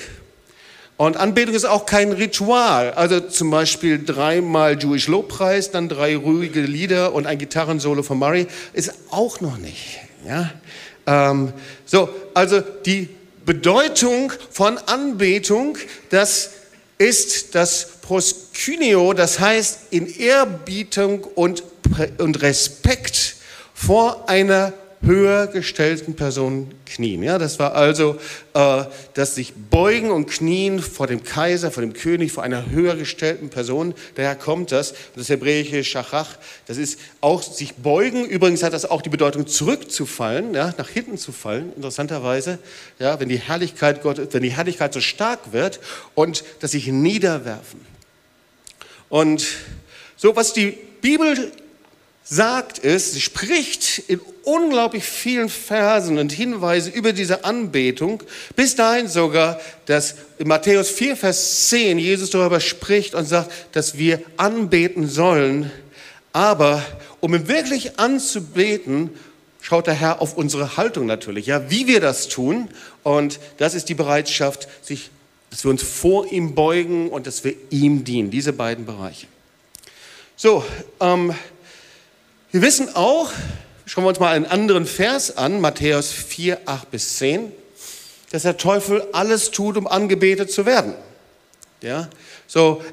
Und 1.01 1.17
Anbetung 1.17 1.55
ist 1.55 1.65
auch 1.65 1.87
kein 1.87 2.11
Ritual. 2.11 2.91
Also 2.91 3.21
zum 3.21 3.49
Beispiel 3.49 4.05
dreimal 4.05 4.77
Jewish 4.77 5.07
Lobpreis, 5.07 5.71
dann 5.71 5.89
drei 5.89 6.15
ruhige 6.15 6.61
Lieder 6.61 7.15
und 7.15 7.25
ein 7.25 7.39
Gitarrensolo 7.39 8.03
von 8.03 8.19
Murray 8.19 8.45
ist 8.73 8.93
auch 9.09 9.41
noch 9.41 9.57
nicht. 9.57 9.97
Ja? 10.27 10.51
Ähm, 11.07 11.53
so, 11.87 12.07
also 12.35 12.61
die 12.85 13.09
Bedeutung 13.47 14.31
von 14.51 14.77
Anbetung, 14.77 15.79
das 16.11 16.51
ist 16.99 17.55
das 17.55 17.93
Proskynio, 18.03 19.13
das 19.13 19.39
heißt 19.39 19.79
in 19.89 20.05
Ehrbietung 20.05 21.23
und, 21.23 21.63
und 22.19 22.43
Respekt 22.43 23.37
vor 23.73 24.29
einer 24.29 24.71
höher 25.01 25.47
gestellten 25.47 26.15
Personen 26.15 26.71
knien. 26.85 27.23
Ja, 27.23 27.37
das 27.37 27.57
war 27.57 27.73
also 27.73 28.17
äh, 28.53 28.83
das 29.13 29.35
sich 29.35 29.53
beugen 29.53 30.11
und 30.11 30.27
knien 30.27 30.79
vor 30.79 31.07
dem 31.07 31.23
Kaiser, 31.23 31.71
vor 31.71 31.81
dem 31.81 31.93
König, 31.93 32.31
vor 32.31 32.43
einer 32.43 32.69
höher 32.69 32.95
gestellten 32.95 33.49
Person. 33.49 33.95
Daher 34.15 34.35
kommt 34.35 34.71
das. 34.71 34.93
Das 35.15 35.29
hebräische 35.29 35.83
Schachach, 35.83 36.37
das 36.67 36.77
ist 36.77 36.99
auch 37.19 37.41
sich 37.41 37.75
beugen. 37.75 38.25
Übrigens 38.25 38.61
hat 38.63 38.73
das 38.73 38.85
auch 38.85 39.01
die 39.01 39.09
Bedeutung 39.09 39.47
zurückzufallen, 39.47 40.53
ja, 40.53 40.73
nach 40.77 40.89
hinten 40.89 41.17
zu 41.17 41.31
fallen, 41.31 41.73
interessanterweise. 41.75 42.59
Ja, 42.99 43.19
wenn 43.19 43.29
die 43.29 43.39
Herrlichkeit 43.39 44.03
Gottes, 44.03 44.27
wenn 44.31 44.43
die 44.43 44.51
Herrlichkeit 44.51 44.93
so 44.93 45.01
stark 45.01 45.51
wird 45.51 45.79
und 46.13 46.43
das 46.59 46.71
sich 46.71 46.87
niederwerfen. 46.87 47.81
Und 49.09 49.45
so 50.15 50.35
was 50.35 50.53
die 50.53 50.77
Bibel 51.01 51.51
sagt 52.23 52.83
es, 52.83 53.13
sie 53.13 53.21
spricht 53.21 53.99
in 54.07 54.21
unglaublich 54.43 55.03
vielen 55.03 55.49
Versen 55.49 56.17
und 56.17 56.31
Hinweisen 56.31 56.93
über 56.93 57.13
diese 57.13 57.43
Anbetung, 57.43 58.23
bis 58.55 58.75
dahin 58.75 59.07
sogar, 59.07 59.59
dass 59.85 60.15
in 60.37 60.47
Matthäus 60.47 60.89
4, 60.89 61.15
Vers 61.15 61.69
10 61.69 61.99
Jesus 61.99 62.29
darüber 62.29 62.59
spricht 62.59 63.15
und 63.15 63.25
sagt, 63.25 63.51
dass 63.73 63.97
wir 63.97 64.21
anbeten 64.37 65.07
sollen. 65.07 65.71
Aber 66.33 66.83
um 67.19 67.35
ihn 67.35 67.47
wirklich 67.47 67.99
anzubeten, 67.99 69.11
schaut 69.61 69.87
der 69.87 69.93
Herr 69.93 70.21
auf 70.21 70.35
unsere 70.35 70.77
Haltung 70.77 71.05
natürlich, 71.05 71.45
ja, 71.45 71.69
wie 71.69 71.87
wir 71.87 71.99
das 71.99 72.27
tun. 72.27 72.69
Und 73.03 73.39
das 73.57 73.73
ist 73.73 73.89
die 73.89 73.93
Bereitschaft, 73.93 74.67
sich, 74.81 75.11
dass 75.49 75.63
wir 75.63 75.71
uns 75.71 75.83
vor 75.83 76.31
ihm 76.31 76.55
beugen 76.55 77.09
und 77.09 77.27
dass 77.27 77.43
wir 77.43 77.53
ihm 77.69 78.03
dienen. 78.03 78.31
Diese 78.31 78.53
beiden 78.53 78.85
Bereiche. 78.85 79.27
So, 80.35 80.65
ähm, 80.99 81.35
wir 82.51 82.61
wissen 82.61 82.93
auch, 82.95 83.31
schauen 83.85 84.03
wir 84.03 84.09
uns 84.09 84.19
mal 84.19 84.33
einen 84.33 84.45
anderen 84.45 84.85
Vers 84.85 85.37
an, 85.37 85.61
Matthäus 85.61 86.11
4, 86.11 86.59
8 86.65 86.91
bis 86.91 87.17
10, 87.17 87.49
dass 88.31 88.41
der 88.41 88.57
Teufel 88.57 89.07
alles 89.13 89.51
tut, 89.51 89.77
um 89.77 89.87
angebetet 89.87 90.51
zu 90.51 90.65
werden. 90.65 90.93
Ja, 91.81 92.09
so, 92.47 92.83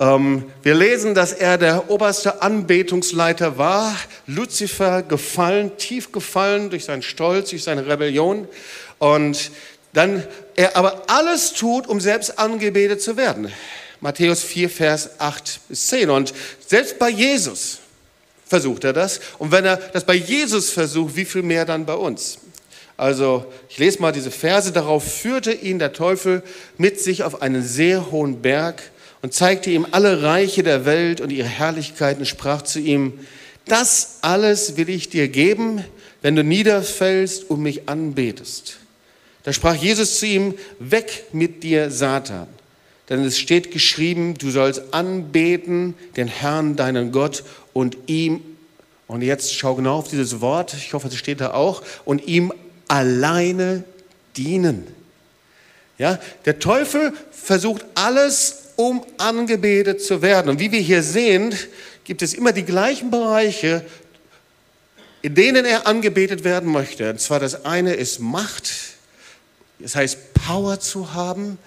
ähm, 0.00 0.44
wir 0.62 0.74
lesen, 0.74 1.14
dass 1.14 1.32
er 1.32 1.56
der 1.56 1.88
oberste 1.88 2.42
Anbetungsleiter 2.42 3.58
war, 3.58 3.94
Luzifer 4.26 5.02
gefallen, 5.02 5.76
tief 5.76 6.10
gefallen 6.10 6.70
durch 6.70 6.84
seinen 6.84 7.02
Stolz, 7.02 7.50
durch 7.50 7.62
seine 7.62 7.86
Rebellion 7.86 8.48
und 8.98 9.52
dann 9.92 10.24
er 10.56 10.76
aber 10.76 11.04
alles 11.06 11.52
tut, 11.52 11.86
um 11.86 12.00
selbst 12.00 12.40
angebetet 12.40 13.00
zu 13.00 13.16
werden. 13.16 13.52
Matthäus 14.00 14.42
4, 14.42 14.68
Vers 14.68 15.10
8 15.18 15.60
bis 15.68 15.86
10. 15.86 16.10
Und 16.10 16.34
selbst 16.66 16.98
bei 16.98 17.08
Jesus, 17.08 17.78
versucht 18.46 18.84
er 18.84 18.92
das. 18.92 19.20
Und 19.38 19.52
wenn 19.52 19.64
er 19.64 19.76
das 19.76 20.04
bei 20.04 20.14
Jesus 20.14 20.70
versucht, 20.70 21.16
wie 21.16 21.24
viel 21.24 21.42
mehr 21.42 21.64
dann 21.64 21.84
bei 21.84 21.94
uns? 21.94 22.38
Also, 22.96 23.44
ich 23.68 23.78
lese 23.78 24.00
mal 24.00 24.12
diese 24.12 24.30
Verse. 24.30 24.72
Darauf 24.72 25.04
führte 25.04 25.52
ihn 25.52 25.78
der 25.78 25.92
Teufel 25.92 26.42
mit 26.78 27.00
sich 27.00 27.24
auf 27.24 27.42
einen 27.42 27.62
sehr 27.62 28.10
hohen 28.10 28.40
Berg 28.40 28.82
und 29.20 29.34
zeigte 29.34 29.70
ihm 29.70 29.86
alle 29.90 30.22
Reiche 30.22 30.62
der 30.62 30.86
Welt 30.86 31.20
und 31.20 31.30
ihre 31.30 31.48
Herrlichkeiten, 31.48 32.24
sprach 32.24 32.62
zu 32.62 32.78
ihm, 32.78 33.18
das 33.66 34.18
alles 34.22 34.76
will 34.76 34.88
ich 34.88 35.08
dir 35.08 35.28
geben, 35.28 35.84
wenn 36.22 36.36
du 36.36 36.44
niederfällst 36.44 37.50
und 37.50 37.60
mich 37.60 37.88
anbetest. 37.88 38.78
Da 39.42 39.52
sprach 39.52 39.74
Jesus 39.74 40.18
zu 40.18 40.26
ihm, 40.26 40.54
weg 40.78 41.24
mit 41.32 41.62
dir, 41.62 41.90
Satan. 41.90 42.48
Denn 43.08 43.24
es 43.24 43.38
steht 43.38 43.70
geschrieben, 43.70 44.34
du 44.34 44.50
sollst 44.50 44.92
anbeten 44.92 45.94
den 46.16 46.28
Herrn, 46.28 46.76
deinen 46.76 47.12
Gott, 47.12 47.44
und 47.72 47.96
ihm, 48.06 48.42
und 49.06 49.22
jetzt 49.22 49.54
schau 49.54 49.74
genau 49.74 49.98
auf 49.98 50.08
dieses 50.08 50.40
Wort, 50.40 50.74
ich 50.74 50.92
hoffe, 50.92 51.08
es 51.08 51.16
steht 51.16 51.40
da 51.40 51.52
auch, 51.52 51.82
und 52.04 52.26
ihm 52.26 52.52
alleine 52.88 53.84
dienen. 54.36 54.86
Ja, 55.98 56.18
der 56.44 56.58
Teufel 56.58 57.12
versucht 57.30 57.84
alles, 57.94 58.64
um 58.76 59.04
angebetet 59.18 60.02
zu 60.02 60.20
werden. 60.20 60.50
Und 60.50 60.60
wie 60.60 60.72
wir 60.72 60.80
hier 60.80 61.02
sehen, 61.02 61.54
gibt 62.04 62.22
es 62.22 62.34
immer 62.34 62.52
die 62.52 62.64
gleichen 62.64 63.10
Bereiche, 63.10 63.84
in 65.22 65.34
denen 65.34 65.64
er 65.64 65.86
angebetet 65.86 66.44
werden 66.44 66.70
möchte. 66.70 67.10
Und 67.10 67.20
zwar 67.20 67.40
das 67.40 67.64
eine 67.64 67.94
ist 67.94 68.20
Macht, 68.20 68.70
das 69.78 69.96
heißt 69.96 70.34
Power 70.34 70.78
zu 70.80 71.14
haben, 71.14 71.58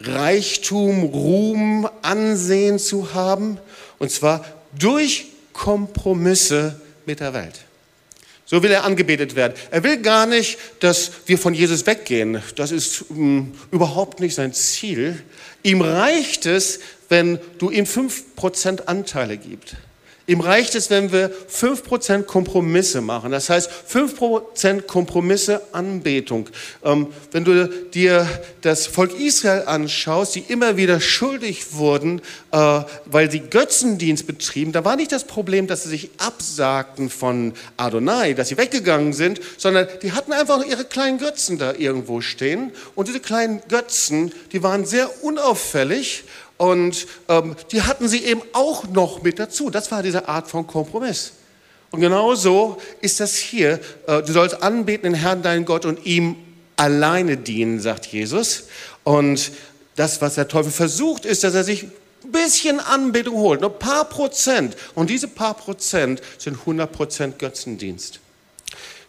Reichtum, 0.00 1.04
Ruhm, 1.04 1.88
Ansehen 2.02 2.78
zu 2.78 3.14
haben. 3.14 3.58
Und 3.98 4.10
zwar 4.10 4.44
durch 4.78 5.26
Kompromisse 5.52 6.80
mit 7.06 7.20
der 7.20 7.34
Welt. 7.34 7.60
So 8.44 8.62
will 8.62 8.70
er 8.70 8.84
angebetet 8.84 9.36
werden. 9.36 9.52
Er 9.70 9.84
will 9.84 10.00
gar 10.00 10.24
nicht, 10.24 10.58
dass 10.80 11.10
wir 11.26 11.36
von 11.36 11.52
Jesus 11.52 11.86
weggehen. 11.86 12.40
Das 12.56 12.70
ist 12.70 13.04
ähm, 13.10 13.52
überhaupt 13.70 14.20
nicht 14.20 14.34
sein 14.34 14.54
Ziel. 14.54 15.22
Ihm 15.62 15.82
reicht 15.82 16.46
es, 16.46 16.80
wenn 17.10 17.38
du 17.58 17.70
ihm 17.70 17.84
5% 17.84 18.86
Anteile 18.86 19.36
gibst. 19.36 19.76
Ihm 20.28 20.42
reicht 20.42 20.74
es, 20.74 20.90
wenn 20.90 21.10
wir 21.10 21.30
5% 21.50 22.24
Kompromisse 22.24 23.00
machen. 23.00 23.32
Das 23.32 23.48
heißt, 23.48 23.70
5% 23.90 24.82
Kompromisse 24.82 25.62
Anbetung. 25.72 26.50
Ähm, 26.84 27.06
wenn 27.32 27.46
du 27.46 27.66
dir 27.66 28.28
das 28.60 28.86
Volk 28.86 29.18
Israel 29.18 29.62
anschaust, 29.66 30.34
die 30.34 30.40
immer 30.40 30.76
wieder 30.76 31.00
schuldig 31.00 31.72
wurden, 31.72 32.20
äh, 32.52 32.80
weil 33.06 33.30
sie 33.30 33.40
Götzendienst 33.40 34.26
betrieben, 34.26 34.72
da 34.72 34.84
war 34.84 34.96
nicht 34.96 35.12
das 35.12 35.24
Problem, 35.24 35.66
dass 35.66 35.84
sie 35.84 35.88
sich 35.88 36.10
absagten 36.18 37.08
von 37.08 37.54
Adonai, 37.78 38.34
dass 38.34 38.50
sie 38.50 38.58
weggegangen 38.58 39.14
sind, 39.14 39.40
sondern 39.56 39.88
die 40.02 40.12
hatten 40.12 40.34
einfach 40.34 40.62
ihre 40.62 40.84
kleinen 40.84 41.16
Götzen 41.16 41.56
da 41.56 41.72
irgendwo 41.72 42.20
stehen. 42.20 42.72
Und 42.94 43.08
diese 43.08 43.20
kleinen 43.20 43.62
Götzen, 43.68 44.32
die 44.52 44.62
waren 44.62 44.84
sehr 44.84 45.24
unauffällig 45.24 46.24
und 46.58 47.06
ähm, 47.28 47.56
die 47.72 47.82
hatten 47.82 48.08
sie 48.08 48.24
eben 48.24 48.42
auch 48.52 48.86
noch 48.88 49.22
mit 49.22 49.38
dazu. 49.38 49.70
Das 49.70 49.90
war 49.90 50.02
diese 50.02 50.28
Art 50.28 50.48
von 50.48 50.66
Kompromiss. 50.66 51.32
Und 51.90 52.00
genauso 52.00 52.78
ist 53.00 53.20
das 53.20 53.36
hier. 53.36 53.80
Äh, 54.06 54.22
du 54.22 54.32
sollst 54.32 54.62
anbeten 54.62 55.12
den 55.12 55.14
Herrn, 55.14 55.42
deinen 55.42 55.64
Gott, 55.64 55.86
und 55.86 56.04
ihm 56.04 56.36
alleine 56.76 57.36
dienen, 57.36 57.80
sagt 57.80 58.06
Jesus. 58.06 58.64
Und 59.04 59.52
das, 59.96 60.20
was 60.20 60.34
der 60.34 60.48
Teufel 60.48 60.72
versucht, 60.72 61.24
ist, 61.24 61.44
dass 61.44 61.54
er 61.54 61.64
sich 61.64 61.84
ein 61.84 62.32
bisschen 62.32 62.80
Anbetung 62.80 63.36
holt, 63.36 63.60
nur 63.60 63.70
ein 63.70 63.78
paar 63.78 64.04
Prozent. 64.04 64.76
Und 64.94 65.10
diese 65.10 65.28
paar 65.28 65.54
Prozent 65.54 66.20
sind 66.38 66.58
100 66.58 66.90
Prozent 66.90 67.38
Götzendienst. 67.38 68.20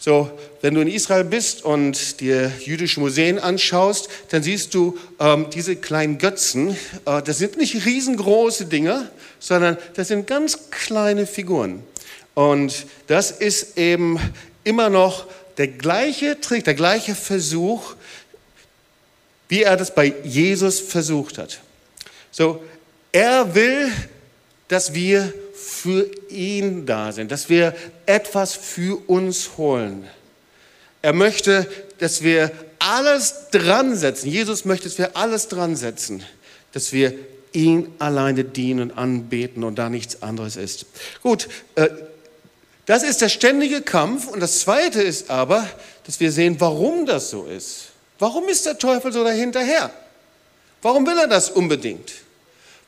So, 0.02 0.32
wenn 0.62 0.76
du 0.76 0.82
in 0.82 0.88
Israel 0.88 1.26
bist 1.26 1.66
und 1.66 2.22
dir 2.22 2.54
jüdische 2.62 3.02
Museen 3.02 3.38
anschaust, 3.38 4.08
dann 4.30 4.42
siehst 4.42 4.74
du 4.74 4.98
ähm, 5.20 5.48
diese 5.54 5.76
kleinen 5.76 6.18
Götzen. 6.18 6.78
Äh, 7.06 7.22
das 7.22 7.38
sind 7.38 7.58
nicht 7.58 7.86
riesengroße 7.86 8.68
Dinge, 8.68 9.12
sondern 9.40 9.78
das 9.96 10.08
sind 10.08 10.26
ganz 10.26 10.72
kleine 10.72 11.28
Figuren. 11.28 11.84
Und 12.34 12.86
das 13.08 13.32
ist 13.32 13.78
eben 13.78 14.18
immer 14.64 14.90
noch 14.90 15.26
der 15.58 15.68
gleiche 15.68 16.40
Trick, 16.40 16.64
der 16.64 16.76
gleiche 16.76 17.14
Versuch, 17.14 17.96
wie 19.50 19.64
er 19.64 19.76
das 19.76 19.94
bei 19.94 20.14
Jesus 20.24 20.80
versucht 20.80 21.38
hat. 21.38 21.60
So, 22.32 22.64
er 23.12 23.54
will, 23.54 23.92
dass 24.70 24.94
wir 24.94 25.34
für 25.60 26.10
ihn 26.30 26.86
da 26.86 27.12
sind, 27.12 27.32
dass 27.32 27.50
wir 27.50 27.76
etwas 28.06 28.54
für 28.54 28.98
uns 29.08 29.58
holen. 29.58 30.08
Er 31.02 31.14
möchte, 31.14 31.70
dass 32.00 32.24
wir 32.24 32.52
alles 32.80 33.50
dran 33.52 33.96
setzen. 33.96 34.30
Jesus 34.30 34.66
möchte, 34.66 34.88
dass 34.88 34.98
wir 34.98 35.16
alles 35.18 35.48
dran 35.48 35.76
setzen, 35.76 36.24
dass 36.72 36.94
wir 36.94 37.14
ihn 37.52 37.94
alleine 38.00 38.44
dienen 38.44 38.92
und 38.92 38.98
anbeten 38.98 39.64
und 39.64 39.76
da 39.76 39.90
nichts 39.90 40.22
anderes 40.22 40.56
ist. 40.56 40.86
Gut, 41.22 41.50
äh, 41.76 41.90
das 42.86 43.04
ist 43.04 43.22
der 43.22 43.30
ständige 43.30 43.82
Kampf. 43.82 44.28
Und 44.28 44.40
das 44.40 44.62
Zweite 44.62 45.02
ist 45.02 45.30
aber, 45.30 45.68
dass 46.06 46.20
wir 46.20 46.32
sehen, 46.32 46.56
warum 46.60 47.06
das 47.06 47.30
so 47.30 47.46
ist. 47.46 47.90
Warum 48.18 48.50
ist 48.50 48.66
der 48.66 48.78
Teufel 48.78 49.12
so 49.12 49.24
dahinterher? 49.24 49.92
Warum 50.82 51.06
will 51.06 51.18
er 51.18 51.28
das 51.28 51.50
unbedingt? 51.50 52.12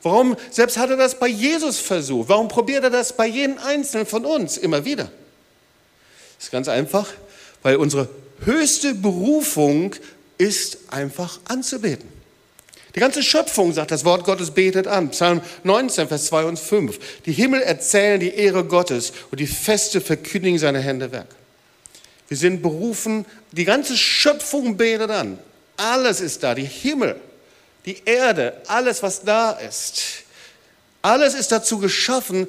Warum 0.03 0.35
selbst 0.49 0.77
hat 0.77 0.89
er 0.89 0.97
das 0.97 1.19
bei 1.19 1.27
Jesus 1.27 1.79
versucht? 1.79 2.29
Warum 2.29 2.47
probiert 2.47 2.83
er 2.83 2.89
das 2.89 3.15
bei 3.15 3.27
jedem 3.27 3.57
Einzelnen 3.59 4.05
von 4.05 4.25
uns 4.25 4.57
immer 4.57 4.83
wieder? 4.83 5.11
Das 6.37 6.45
ist 6.45 6.51
ganz 6.51 6.67
einfach, 6.67 7.07
weil 7.61 7.75
unsere 7.75 8.09
höchste 8.43 8.95
Berufung 8.95 9.95
ist 10.37 10.79
einfach 10.89 11.39
anzubeten. 11.47 12.09
Die 12.95 12.99
ganze 12.99 13.23
Schöpfung 13.23 13.73
sagt, 13.73 13.91
das 13.91 14.03
Wort 14.03 14.25
Gottes 14.25 14.51
betet 14.51 14.87
an. 14.87 15.11
Psalm 15.11 15.41
19, 15.63 16.07
Vers 16.07 16.25
2 16.25 16.45
und 16.45 16.59
5. 16.59 17.21
Die 17.25 17.31
Himmel 17.31 17.61
erzählen 17.61 18.19
die 18.19 18.33
Ehre 18.33 18.65
Gottes 18.65 19.13
und 19.29 19.39
die 19.39 19.47
Feste 19.47 20.01
verkündigen 20.01 20.59
seine 20.59 20.79
Hände 20.79 21.11
Werk. 21.11 21.27
Wir 22.27 22.37
sind 22.37 22.61
berufen, 22.61 23.25
die 23.51 23.65
ganze 23.65 23.95
Schöpfung 23.95 24.77
betet 24.77 25.11
an. 25.11 25.37
Alles 25.77 26.21
ist 26.21 26.43
da, 26.43 26.55
die 26.55 26.65
Himmel, 26.65 27.15
die 27.85 28.01
Erde, 28.05 28.61
alles, 28.67 29.01
was 29.01 29.23
da 29.23 29.51
ist, 29.51 30.01
alles 31.01 31.33
ist 31.33 31.51
dazu 31.51 31.79
geschaffen, 31.79 32.47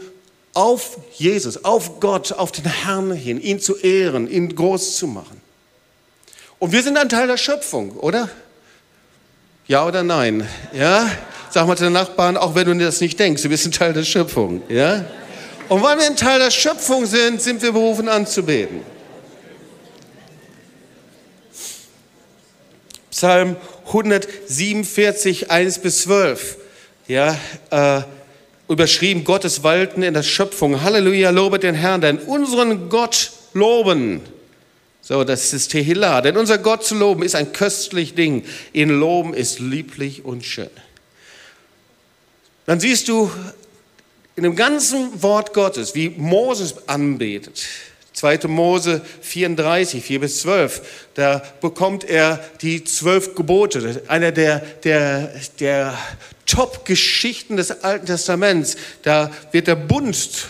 auf 0.54 0.98
Jesus, 1.14 1.64
auf 1.64 2.00
Gott, 2.00 2.32
auf 2.32 2.52
den 2.52 2.66
Herrn 2.66 3.12
hin, 3.12 3.40
ihn 3.40 3.58
zu 3.60 3.76
ehren, 3.76 4.28
ihn 4.28 4.54
groß 4.54 4.96
zu 4.96 5.06
machen. 5.06 5.40
Und 6.58 6.72
wir 6.72 6.82
sind 6.82 6.96
ein 6.98 7.08
Teil 7.08 7.26
der 7.26 7.38
Schöpfung, 7.38 7.92
oder? 7.92 8.28
Ja 9.66 9.86
oder 9.86 10.02
nein? 10.02 10.46
Ja? 10.72 11.10
Sag 11.50 11.66
mal 11.66 11.76
zu 11.76 11.84
den 11.84 11.94
Nachbarn, 11.94 12.36
auch 12.36 12.54
wenn 12.54 12.66
du 12.66 12.84
das 12.84 13.00
nicht 13.00 13.18
denkst, 13.18 13.42
du 13.42 13.48
bist 13.48 13.66
ein 13.66 13.72
Teil 13.72 13.94
der 13.94 14.04
Schöpfung. 14.04 14.62
Ja? 14.68 15.04
Und 15.68 15.82
weil 15.82 15.98
wir 15.98 16.06
ein 16.06 16.16
Teil 16.16 16.38
der 16.38 16.50
Schöpfung 16.50 17.06
sind, 17.06 17.40
sind 17.40 17.62
wir 17.62 17.72
berufen 17.72 18.08
anzubeten. 18.08 18.82
Psalm 23.10 23.56
147, 23.92 25.50
1 25.50 25.78
bis 25.80 26.02
12. 26.02 26.56
Ja, 27.08 27.38
äh, 27.70 28.02
überschrieben 28.68 29.24
Gottes 29.24 29.62
Walten 29.62 30.02
in 30.02 30.14
der 30.14 30.22
Schöpfung. 30.22 30.82
Halleluja, 30.82 31.30
lobe 31.30 31.58
den 31.58 31.74
Herrn, 31.74 32.00
denn 32.00 32.18
unseren 32.18 32.88
Gott 32.88 33.32
loben. 33.52 34.22
So, 35.02 35.24
das 35.24 35.52
ist 35.52 35.68
Tehillah. 35.68 36.22
Denn 36.22 36.36
unser 36.36 36.58
Gott 36.58 36.84
zu 36.84 36.94
loben 36.94 37.22
ist 37.22 37.34
ein 37.34 37.52
köstlich 37.52 38.14
Ding. 38.14 38.44
Ihn 38.72 38.88
loben 38.88 39.34
ist 39.34 39.58
lieblich 39.58 40.24
und 40.24 40.44
schön. 40.44 40.70
Dann 42.64 42.80
siehst 42.80 43.08
du 43.08 43.30
in 44.36 44.44
dem 44.44 44.56
ganzen 44.56 45.22
Wort 45.22 45.52
Gottes, 45.52 45.94
wie 45.94 46.08
Moses 46.08 46.88
anbetet. 46.88 47.64
2. 48.22 48.46
Mose 48.46 49.02
34, 49.20 50.00
4 50.04 50.20
bis 50.20 50.42
12, 50.42 51.08
da 51.14 51.42
bekommt 51.60 52.04
er 52.04 52.38
die 52.60 52.84
zwölf 52.84 53.34
Gebote. 53.34 54.00
Einer 54.06 54.30
der, 54.30 54.60
der, 54.84 55.32
der 55.58 55.98
Top-Geschichten 56.46 57.56
des 57.56 57.82
Alten 57.82 58.06
Testaments. 58.06 58.76
Da 59.02 59.32
wird 59.50 59.66
der 59.66 59.74
Bund 59.74 60.46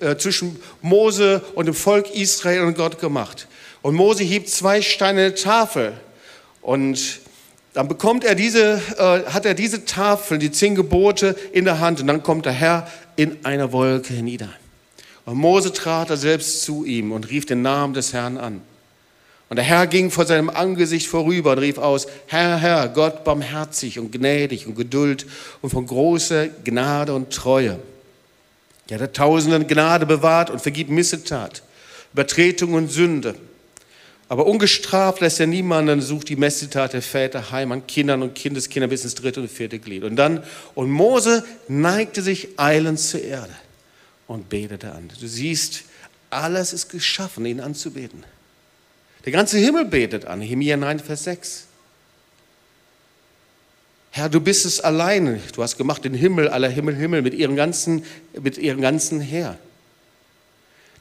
äh, 0.00 0.16
zwischen 0.18 0.60
Mose 0.82 1.42
und 1.56 1.66
dem 1.66 1.74
Volk 1.74 2.14
Israel 2.14 2.60
und 2.62 2.76
Gott 2.76 3.00
gemacht. 3.00 3.48
Und 3.82 3.96
Mose 3.96 4.22
hebt 4.22 4.48
zwei 4.48 4.80
steinerne 4.80 5.34
Tafel. 5.34 5.94
Und 6.62 7.18
dann 7.72 7.88
bekommt 7.88 8.22
er 8.22 8.36
diese, 8.36 8.80
äh, 8.98 9.28
hat 9.32 9.46
er 9.46 9.54
diese 9.54 9.84
Tafel, 9.84 10.38
die 10.38 10.52
zehn 10.52 10.76
Gebote 10.76 11.34
in 11.50 11.64
der 11.64 11.80
Hand. 11.80 12.00
Und 12.00 12.06
dann 12.06 12.22
kommt 12.22 12.46
der 12.46 12.52
Herr 12.52 12.86
in 13.16 13.44
einer 13.44 13.72
Wolke 13.72 14.12
nieder. 14.12 14.50
Und 15.30 15.38
Mose 15.38 15.72
trat 15.72 16.10
er 16.10 16.16
selbst 16.16 16.62
zu 16.62 16.84
ihm 16.84 17.12
und 17.12 17.30
rief 17.30 17.46
den 17.46 17.62
Namen 17.62 17.94
des 17.94 18.12
Herrn 18.12 18.36
an. 18.36 18.60
Und 19.48 19.58
der 19.58 19.64
Herr 19.64 19.86
ging 19.86 20.10
vor 20.10 20.26
seinem 20.26 20.50
Angesicht 20.50 21.06
vorüber 21.06 21.52
und 21.52 21.58
rief 21.58 21.78
aus, 21.78 22.08
Herr, 22.26 22.56
Herr, 22.56 22.88
Gott 22.88 23.22
barmherzig 23.22 24.00
und 24.00 24.10
gnädig 24.10 24.66
und 24.66 24.74
Geduld 24.74 25.26
und 25.62 25.70
von 25.70 25.86
großer 25.86 26.48
Gnade 26.64 27.14
und 27.14 27.30
Treue. 27.32 27.78
Der 28.88 28.98
der 28.98 29.12
Tausenden 29.12 29.68
Gnade 29.68 30.04
bewahrt 30.04 30.50
und 30.50 30.62
vergibt 30.62 30.90
Missetat, 30.90 31.62
Übertretung 32.12 32.74
und 32.74 32.90
Sünde. 32.90 33.36
Aber 34.28 34.46
ungestraft 34.46 35.20
lässt 35.20 35.38
er 35.38 35.46
niemanden, 35.46 36.00
sucht 36.00 36.28
die 36.28 36.34
Missetat 36.34 36.92
der 36.92 37.02
Väter 37.02 37.52
heim 37.52 37.70
an 37.70 37.86
Kindern 37.86 38.22
und 38.22 38.34
Kindeskindern 38.34 38.90
bis 38.90 39.04
ins 39.04 39.14
dritte 39.14 39.42
und 39.42 39.48
vierte 39.48 39.78
Glied. 39.78 40.02
Und 40.02 40.16
dann, 40.16 40.42
und 40.74 40.90
Mose 40.90 41.44
neigte 41.68 42.20
sich 42.20 42.48
eilends 42.58 43.10
zur 43.10 43.22
Erde 43.22 43.54
und 44.30 44.48
betete 44.48 44.92
an. 44.92 45.10
Du 45.20 45.26
siehst, 45.26 45.82
alles 46.30 46.72
ist 46.72 46.88
geschaffen, 46.88 47.44
ihn 47.46 47.58
anzubeten. 47.58 48.22
Der 49.24 49.32
ganze 49.32 49.58
Himmel 49.58 49.86
betet 49.86 50.24
an, 50.24 50.38
Nehemiah 50.38 50.76
9, 50.76 51.00
Vers 51.00 51.24
6. 51.24 51.66
Herr, 54.12 54.28
du 54.28 54.40
bist 54.40 54.64
es 54.66 54.78
alleine. 54.78 55.40
Du 55.52 55.64
hast 55.64 55.76
gemacht 55.76 56.04
den 56.04 56.14
Himmel, 56.14 56.48
aller 56.48 56.68
Himmel, 56.68 56.94
Himmel, 56.94 57.22
mit 57.22 57.34
ihrem 57.34 57.56
ganzen, 57.56 58.04
mit 58.40 58.56
ihrem 58.56 58.80
ganzen 58.80 59.20
Heer. 59.20 59.58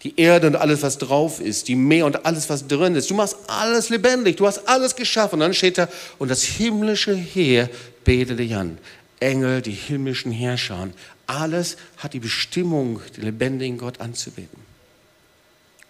Die 0.01 0.19
Erde 0.19 0.47
und 0.47 0.55
alles, 0.55 0.81
was 0.81 0.97
drauf 0.97 1.39
ist, 1.39 1.67
die 1.67 1.75
Meer 1.75 2.07
und 2.07 2.25
alles, 2.25 2.49
was 2.49 2.67
drin 2.67 2.95
ist. 2.95 3.11
Du 3.11 3.13
machst 3.13 3.37
alles 3.45 3.89
lebendig, 3.89 4.37
du 4.37 4.47
hast 4.47 4.67
alles 4.67 4.95
geschaffen. 4.95 5.35
Und 5.35 5.41
dann 5.41 5.53
steht 5.53 5.77
da, 5.77 5.87
und 6.17 6.31
das 6.31 6.41
himmlische 6.41 7.13
Heer 7.13 7.69
betet 8.03 8.39
dich 8.39 8.55
an. 8.55 8.79
Engel, 9.19 9.61
die 9.61 9.71
himmlischen 9.71 10.31
Herrscher, 10.31 10.89
alles 11.29 11.77
hat 11.97 12.13
die 12.13 12.19
Bestimmung, 12.19 13.01
den 13.15 13.23
lebendigen 13.23 13.77
Gott 13.77 14.01
anzubeten. 14.01 14.59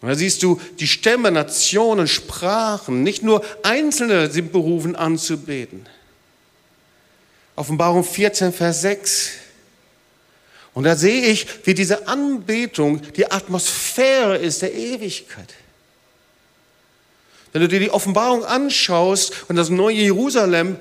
Und 0.02 0.10
da 0.10 0.16
siehst 0.16 0.44
du, 0.44 0.62
die 0.80 0.88
Stämme, 0.88 1.32
Nationen, 1.32 2.08
Sprachen, 2.08 3.04
nicht 3.04 3.24
nur 3.24 3.44
Einzelne 3.64 4.30
sind 4.32 4.52
berufen 4.52 4.96
anzubeten. 4.96 5.88
Offenbarung 7.56 8.04
14, 8.04 8.54
Vers 8.54 8.82
6. 8.82 9.32
Und 10.74 10.86
da 10.86 10.96
sehe 10.96 11.24
ich, 11.24 11.46
wie 11.66 11.74
diese 11.74 12.08
Anbetung 12.08 13.02
die 13.14 13.30
Atmosphäre 13.30 14.38
ist 14.38 14.62
der 14.62 14.74
Ewigkeit. 14.74 15.54
Wenn 17.52 17.62
du 17.62 17.68
dir 17.68 17.80
die 17.80 17.90
Offenbarung 17.90 18.46
anschaust 18.46 19.50
und 19.50 19.56
das 19.56 19.70
neue 19.70 19.96
Jerusalem, 19.96 20.78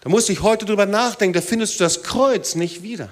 da 0.00 0.08
musst 0.08 0.28
du 0.28 0.42
heute 0.42 0.64
drüber 0.64 0.86
nachdenken, 0.86 1.34
da 1.34 1.40
findest 1.40 1.78
du 1.78 1.84
das 1.84 2.02
Kreuz 2.02 2.54
nicht 2.54 2.82
wieder. 2.82 3.10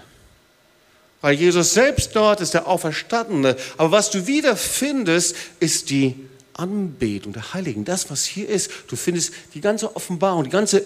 Weil 1.20 1.34
Jesus 1.34 1.74
selbst 1.74 2.14
dort 2.14 2.40
ist 2.40 2.54
der 2.54 2.68
Auferstandene. 2.68 3.56
Aber 3.76 3.90
was 3.90 4.10
du 4.10 4.26
wieder 4.26 4.56
findest, 4.56 5.34
ist 5.58 5.90
die 5.90 6.14
Anbetung 6.54 7.32
der 7.32 7.54
Heiligen. 7.54 7.84
Das, 7.84 8.10
was 8.10 8.24
hier 8.24 8.48
ist, 8.48 8.70
du 8.88 8.96
findest 8.96 9.32
die 9.54 9.60
ganze 9.60 9.96
Offenbarung, 9.96 10.44
die 10.44 10.50
ganze 10.50 10.84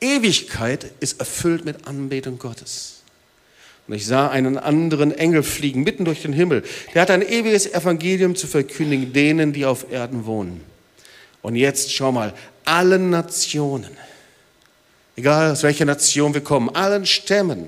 Ewigkeit 0.00 0.90
ist 1.00 1.20
erfüllt 1.20 1.64
mit 1.64 1.86
Anbetung 1.86 2.38
Gottes. 2.38 3.02
Und 3.88 3.94
ich 3.94 4.06
sah 4.06 4.28
einen 4.28 4.58
anderen 4.58 5.12
Engel 5.12 5.42
fliegen 5.42 5.84
mitten 5.84 6.04
durch 6.04 6.22
den 6.22 6.32
Himmel. 6.32 6.64
Der 6.92 7.02
hat 7.02 7.10
ein 7.10 7.22
ewiges 7.22 7.66
Evangelium 7.66 8.34
zu 8.34 8.46
verkündigen 8.46 9.12
denen, 9.12 9.52
die 9.52 9.64
auf 9.64 9.90
Erden 9.90 10.26
wohnen. 10.26 10.60
Und 11.42 11.54
jetzt 11.54 11.92
schau 11.92 12.10
mal, 12.10 12.34
allen 12.64 13.10
Nationen, 13.10 13.96
egal 15.16 15.50
aus 15.50 15.62
welcher 15.62 15.86
Nation 15.86 16.34
wir 16.34 16.42
kommen, 16.42 16.74
allen 16.74 17.06
Stämmen, 17.06 17.66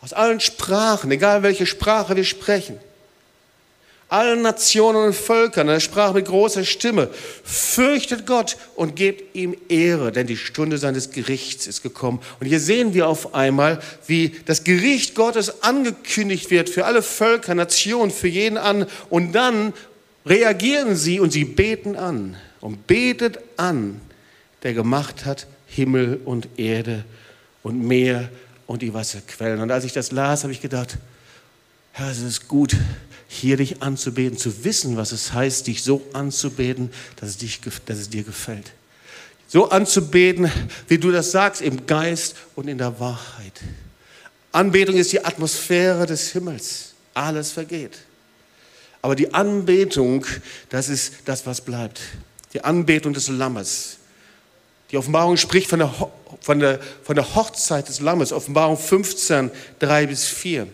aus 0.00 0.12
allen 0.12 0.40
Sprachen, 0.40 1.10
egal 1.10 1.42
welche 1.42 1.66
Sprache 1.66 2.14
wir 2.16 2.24
sprechen, 2.24 2.78
allen 4.12 4.42
Nationen 4.42 5.06
und 5.06 5.14
Völkern, 5.14 5.68
er 5.68 5.80
sprach 5.80 6.12
mit 6.12 6.26
großer 6.26 6.64
Stimme, 6.64 7.08
fürchtet 7.44 8.26
Gott 8.26 8.58
und 8.74 8.94
gebt 8.94 9.34
ihm 9.34 9.56
Ehre, 9.70 10.12
denn 10.12 10.26
die 10.26 10.36
Stunde 10.36 10.76
seines 10.76 11.12
Gerichts 11.12 11.66
ist 11.66 11.82
gekommen. 11.82 12.20
Und 12.38 12.46
hier 12.46 12.60
sehen 12.60 12.92
wir 12.92 13.08
auf 13.08 13.34
einmal, 13.34 13.80
wie 14.06 14.36
das 14.44 14.64
Gericht 14.64 15.14
Gottes 15.14 15.62
angekündigt 15.62 16.50
wird 16.50 16.68
für 16.68 16.84
alle 16.84 17.00
Völker, 17.00 17.54
Nationen, 17.54 18.10
für 18.10 18.28
jeden 18.28 18.58
an. 18.58 18.84
Und 19.08 19.32
dann 19.32 19.72
reagieren 20.26 20.94
sie 20.94 21.18
und 21.18 21.32
sie 21.32 21.46
beten 21.46 21.96
an 21.96 22.36
und 22.60 22.86
betet 22.86 23.38
an, 23.56 23.98
der 24.62 24.74
gemacht 24.74 25.24
hat 25.24 25.46
Himmel 25.74 26.20
und 26.24 26.48
Erde 26.56 27.04
und 27.62 27.80
Meer 27.80 28.28
und 28.66 28.82
die 28.82 28.92
Wasserquellen. 28.92 29.60
Und 29.60 29.70
als 29.70 29.84
ich 29.84 29.92
das 29.92 30.12
las, 30.12 30.42
habe 30.42 30.52
ich 30.52 30.60
gedacht, 30.60 30.98
Herr, 31.92 32.10
es 32.10 32.20
ist 32.20 32.48
gut, 32.48 32.76
hier 33.28 33.56
dich 33.56 33.82
anzubeten, 33.82 34.38
zu 34.38 34.64
wissen, 34.64 34.96
was 34.96 35.12
es 35.12 35.32
heißt, 35.32 35.66
dich 35.66 35.82
so 35.82 36.02
anzubeten, 36.12 36.90
dass 37.16 37.30
es, 37.30 37.36
dich, 37.38 37.60
dass 37.86 37.98
es 37.98 38.10
dir 38.10 38.22
gefällt. 38.22 38.72
So 39.48 39.70
anzubeten, 39.70 40.50
wie 40.88 40.98
du 40.98 41.10
das 41.10 41.30
sagst, 41.30 41.60
im 41.60 41.86
Geist 41.86 42.36
und 42.54 42.68
in 42.68 42.78
der 42.78 42.98
Wahrheit. 43.00 43.60
Anbetung 44.52 44.96
ist 44.96 45.12
die 45.12 45.24
Atmosphäre 45.24 46.06
des 46.06 46.32
Himmels. 46.32 46.92
Alles 47.14 47.52
vergeht. 47.52 47.98
Aber 49.02 49.16
die 49.16 49.32
Anbetung, 49.34 50.24
das 50.68 50.88
ist 50.88 51.14
das, 51.24 51.44
was 51.44 51.60
bleibt. 51.60 52.00
Die 52.52 52.62
Anbetung 52.62 53.12
des 53.12 53.28
Lammes. 53.28 53.98
Die 54.92 54.98
Offenbarung 54.98 55.38
spricht 55.38 55.68
von 55.68 55.78
der, 55.78 55.92
von 56.40 56.60
der, 56.60 56.78
von 57.02 57.16
der 57.16 57.34
Hochzeit 57.34 57.88
des 57.88 58.00
Lammes. 58.00 58.32
Offenbarung 58.32 58.76
15, 58.76 59.50
3 59.78 60.06
bis 60.06 60.26
4. 60.26 60.68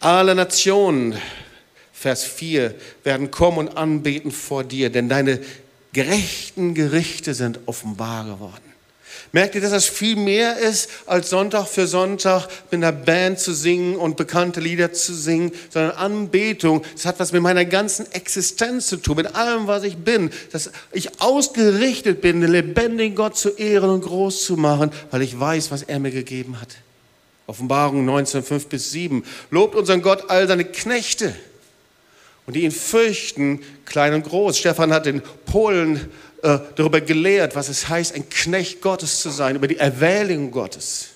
Alle 0.00 0.34
Nationen, 0.34 1.16
Vers 1.94 2.24
4, 2.24 2.74
werden 3.02 3.30
kommen 3.30 3.56
und 3.56 3.76
anbeten 3.78 4.30
vor 4.30 4.64
dir, 4.64 4.90
denn 4.90 5.08
deine 5.08 5.40
gerechten 5.94 6.74
Gerichte 6.74 7.32
sind 7.32 7.60
offenbar 7.64 8.24
geworden. 8.26 8.73
Merkt 9.34 9.56
ihr, 9.56 9.60
dass 9.60 9.72
das 9.72 9.86
viel 9.86 10.14
mehr 10.14 10.58
ist, 10.58 10.88
als 11.06 11.30
Sonntag 11.30 11.66
für 11.66 11.88
Sonntag 11.88 12.46
mit 12.70 12.84
einer 12.84 12.92
Band 12.92 13.40
zu 13.40 13.52
singen 13.52 13.96
und 13.96 14.16
bekannte 14.16 14.60
Lieder 14.60 14.92
zu 14.92 15.12
singen, 15.12 15.50
sondern 15.70 15.90
Anbetung, 15.96 16.84
das 16.92 17.04
hat 17.04 17.18
was 17.18 17.32
mit 17.32 17.42
meiner 17.42 17.64
ganzen 17.64 18.06
Existenz 18.12 18.86
zu 18.86 18.96
tun, 18.96 19.16
mit 19.16 19.34
allem, 19.34 19.66
was 19.66 19.82
ich 19.82 19.96
bin, 19.96 20.30
dass 20.52 20.70
ich 20.92 21.20
ausgerichtet 21.20 22.20
bin, 22.20 22.42
den 22.42 22.52
lebendigen 22.52 23.16
Gott 23.16 23.36
zu 23.36 23.48
ehren 23.48 23.90
und 23.90 24.02
groß 24.02 24.44
zu 24.44 24.56
machen, 24.56 24.92
weil 25.10 25.22
ich 25.22 25.40
weiß, 25.40 25.72
was 25.72 25.82
er 25.82 25.98
mir 25.98 26.12
gegeben 26.12 26.60
hat. 26.60 26.68
Offenbarung 27.48 28.04
19, 28.04 28.44
5 28.44 28.68
bis 28.68 28.92
7. 28.92 29.24
Lobt 29.50 29.74
unseren 29.74 30.02
Gott 30.02 30.30
all 30.30 30.46
seine 30.46 30.64
Knechte 30.64 31.34
und 32.46 32.54
die 32.54 32.62
ihn 32.62 32.70
fürchten, 32.70 33.62
klein 33.84 34.14
und 34.14 34.24
groß. 34.24 34.58
Stefan 34.58 34.92
hat 34.92 35.06
den 35.06 35.22
Polen 35.46 36.08
äh, 36.44 36.58
darüber 36.76 37.00
gelehrt, 37.00 37.56
was 37.56 37.70
es 37.70 37.88
heißt, 37.88 38.14
ein 38.14 38.28
Knecht 38.28 38.82
Gottes 38.82 39.20
zu 39.20 39.30
sein, 39.30 39.56
über 39.56 39.66
die 39.66 39.78
Erwählung 39.78 40.50
Gottes. 40.50 41.06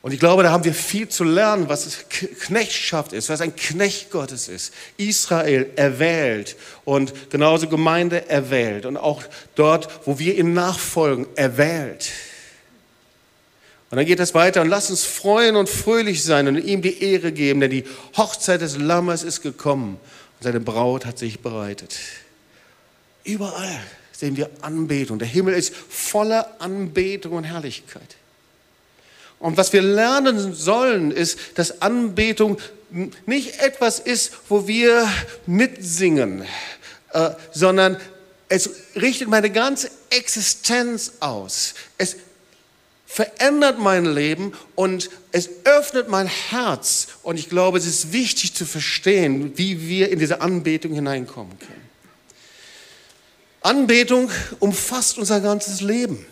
Und 0.00 0.12
ich 0.12 0.18
glaube, 0.18 0.44
da 0.44 0.50
haben 0.50 0.64
wir 0.64 0.72
viel 0.72 1.08
zu 1.08 1.24
lernen, 1.24 1.68
was 1.68 2.08
Knechtschaft 2.08 3.12
ist, 3.12 3.28
was 3.28 3.42
ein 3.42 3.54
Knecht 3.54 4.10
Gottes 4.10 4.48
ist. 4.48 4.72
Israel 4.96 5.68
erwählt 5.76 6.56
und 6.86 7.30
genauso 7.30 7.68
Gemeinde 7.68 8.30
erwählt 8.30 8.86
und 8.86 8.96
auch 8.96 9.22
dort, 9.54 10.06
wo 10.06 10.18
wir 10.18 10.38
ihm 10.38 10.54
nachfolgen, 10.54 11.26
erwählt. 11.36 12.08
Und 13.90 13.96
dann 13.96 14.06
geht 14.06 14.20
es 14.20 14.32
weiter 14.32 14.62
und 14.62 14.68
lass 14.68 14.88
uns 14.88 15.04
freuen 15.04 15.56
und 15.56 15.68
fröhlich 15.68 16.24
sein 16.24 16.48
und 16.48 16.56
ihm 16.56 16.80
die 16.80 17.02
Ehre 17.02 17.30
geben, 17.30 17.60
denn 17.60 17.70
die 17.70 17.84
Hochzeit 18.16 18.62
des 18.62 18.78
Lammes 18.78 19.22
ist 19.22 19.42
gekommen 19.42 20.00
seine 20.40 20.60
Braut 20.60 21.04
hat 21.04 21.18
sich 21.18 21.40
bereitet. 21.40 21.96
Überall 23.24 23.80
sehen 24.12 24.36
wir 24.36 24.50
Anbetung. 24.62 25.18
Der 25.18 25.28
Himmel 25.28 25.54
ist 25.54 25.74
voller 25.74 26.60
Anbetung 26.60 27.32
und 27.34 27.44
Herrlichkeit. 27.44 28.16
Und 29.38 29.56
was 29.56 29.72
wir 29.72 29.82
lernen 29.82 30.54
sollen, 30.54 31.10
ist, 31.10 31.38
dass 31.54 31.82
Anbetung 31.82 32.58
nicht 33.26 33.60
etwas 33.60 34.00
ist, 34.00 34.32
wo 34.48 34.66
wir 34.66 35.08
mitsingen, 35.46 36.44
äh, 37.12 37.30
sondern 37.52 37.98
es 38.48 38.70
richtet 38.96 39.28
meine 39.28 39.50
ganze 39.50 39.90
Existenz 40.10 41.12
aus. 41.20 41.74
Es 41.98 42.16
verändert 43.10 43.78
mein 43.78 44.04
Leben 44.04 44.52
und 44.74 45.08
es 45.32 45.48
öffnet 45.64 46.10
mein 46.10 46.26
Herz. 46.26 47.08
Und 47.22 47.38
ich 47.38 47.48
glaube, 47.48 47.78
es 47.78 47.86
ist 47.86 48.12
wichtig 48.12 48.54
zu 48.54 48.66
verstehen, 48.66 49.52
wie 49.56 49.88
wir 49.88 50.10
in 50.12 50.18
diese 50.18 50.42
Anbetung 50.42 50.92
hineinkommen 50.92 51.58
können. 51.58 51.88
Anbetung 53.62 54.30
umfasst 54.60 55.18
unser 55.18 55.40
ganzes 55.40 55.80
Leben. 55.80 56.24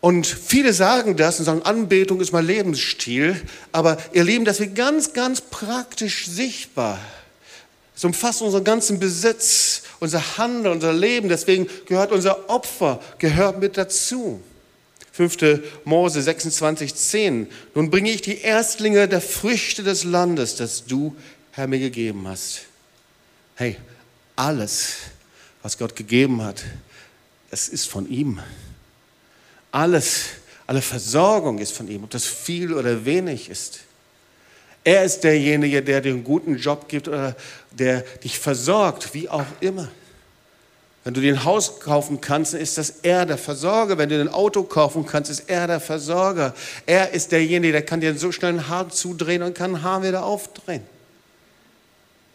Und 0.00 0.26
viele 0.26 0.74
sagen 0.74 1.16
das 1.16 1.38
und 1.38 1.46
sagen, 1.46 1.62
Anbetung 1.62 2.20
ist 2.20 2.32
mein 2.32 2.46
Lebensstil. 2.46 3.40
Aber 3.72 3.96
ihr 4.12 4.22
Lieben, 4.22 4.44
das 4.44 4.60
wird 4.60 4.74
ganz, 4.74 5.14
ganz 5.14 5.40
praktisch 5.40 6.26
sichtbar. 6.26 7.00
Es 7.96 8.04
umfasst 8.04 8.42
unseren 8.42 8.64
ganzen 8.64 9.00
Besitz, 9.00 9.82
unser 9.98 10.36
Handeln, 10.36 10.74
unser 10.74 10.92
Leben. 10.92 11.30
Deswegen 11.30 11.66
gehört 11.86 12.12
unser 12.12 12.50
Opfer, 12.50 13.00
gehört 13.18 13.58
mit 13.58 13.78
dazu. 13.78 14.42
5. 15.16 15.62
Mose 15.84 16.20
26, 16.20 16.94
10. 16.94 17.48
Nun 17.74 17.90
bringe 17.90 18.10
ich 18.10 18.20
die 18.20 18.42
Erstlinge 18.42 19.08
der 19.08 19.22
Früchte 19.22 19.82
des 19.82 20.04
Landes, 20.04 20.56
das 20.56 20.84
du, 20.84 21.16
Herr, 21.52 21.66
mir 21.66 21.78
gegeben 21.78 22.28
hast. 22.28 22.66
Hey, 23.54 23.78
alles, 24.36 24.96
was 25.62 25.78
Gott 25.78 25.96
gegeben 25.96 26.42
hat, 26.42 26.62
es 27.50 27.70
ist 27.70 27.88
von 27.88 28.10
ihm. 28.10 28.40
Alles, 29.72 30.24
alle 30.66 30.82
Versorgung 30.82 31.60
ist 31.60 31.72
von 31.72 31.88
ihm, 31.88 32.04
ob 32.04 32.10
das 32.10 32.26
viel 32.26 32.74
oder 32.74 33.06
wenig 33.06 33.48
ist. 33.48 33.80
Er 34.84 35.02
ist 35.02 35.20
derjenige, 35.20 35.82
der 35.82 36.02
dir 36.02 36.12
einen 36.12 36.24
guten 36.24 36.58
Job 36.58 36.88
gibt 36.88 37.08
oder 37.08 37.34
der 37.70 38.02
dich 38.02 38.38
versorgt, 38.38 39.14
wie 39.14 39.30
auch 39.30 39.46
immer. 39.60 39.88
Wenn 41.06 41.14
du 41.14 41.20
dir 41.20 41.34
ein 41.34 41.44
Haus 41.44 41.78
kaufen 41.78 42.20
kannst, 42.20 42.52
ist 42.52 42.78
das 42.78 42.90
er 43.04 43.26
der 43.26 43.38
Versorger. 43.38 43.96
Wenn 43.96 44.08
du 44.08 44.20
ein 44.20 44.28
Auto 44.28 44.64
kaufen 44.64 45.06
kannst, 45.06 45.30
ist 45.30 45.48
er 45.48 45.68
der 45.68 45.78
Versorger. 45.78 46.52
Er 46.84 47.12
ist 47.12 47.30
derjenige, 47.30 47.70
der 47.70 47.86
kann 47.86 48.00
dir 48.00 48.18
so 48.18 48.32
schnell 48.32 48.54
ein 48.54 48.66
Haar 48.66 48.88
zudrehen 48.88 49.42
und 49.42 49.54
kann 49.54 49.76
ein 49.76 49.82
Haar 49.84 50.02
wieder 50.02 50.24
aufdrehen. 50.24 50.82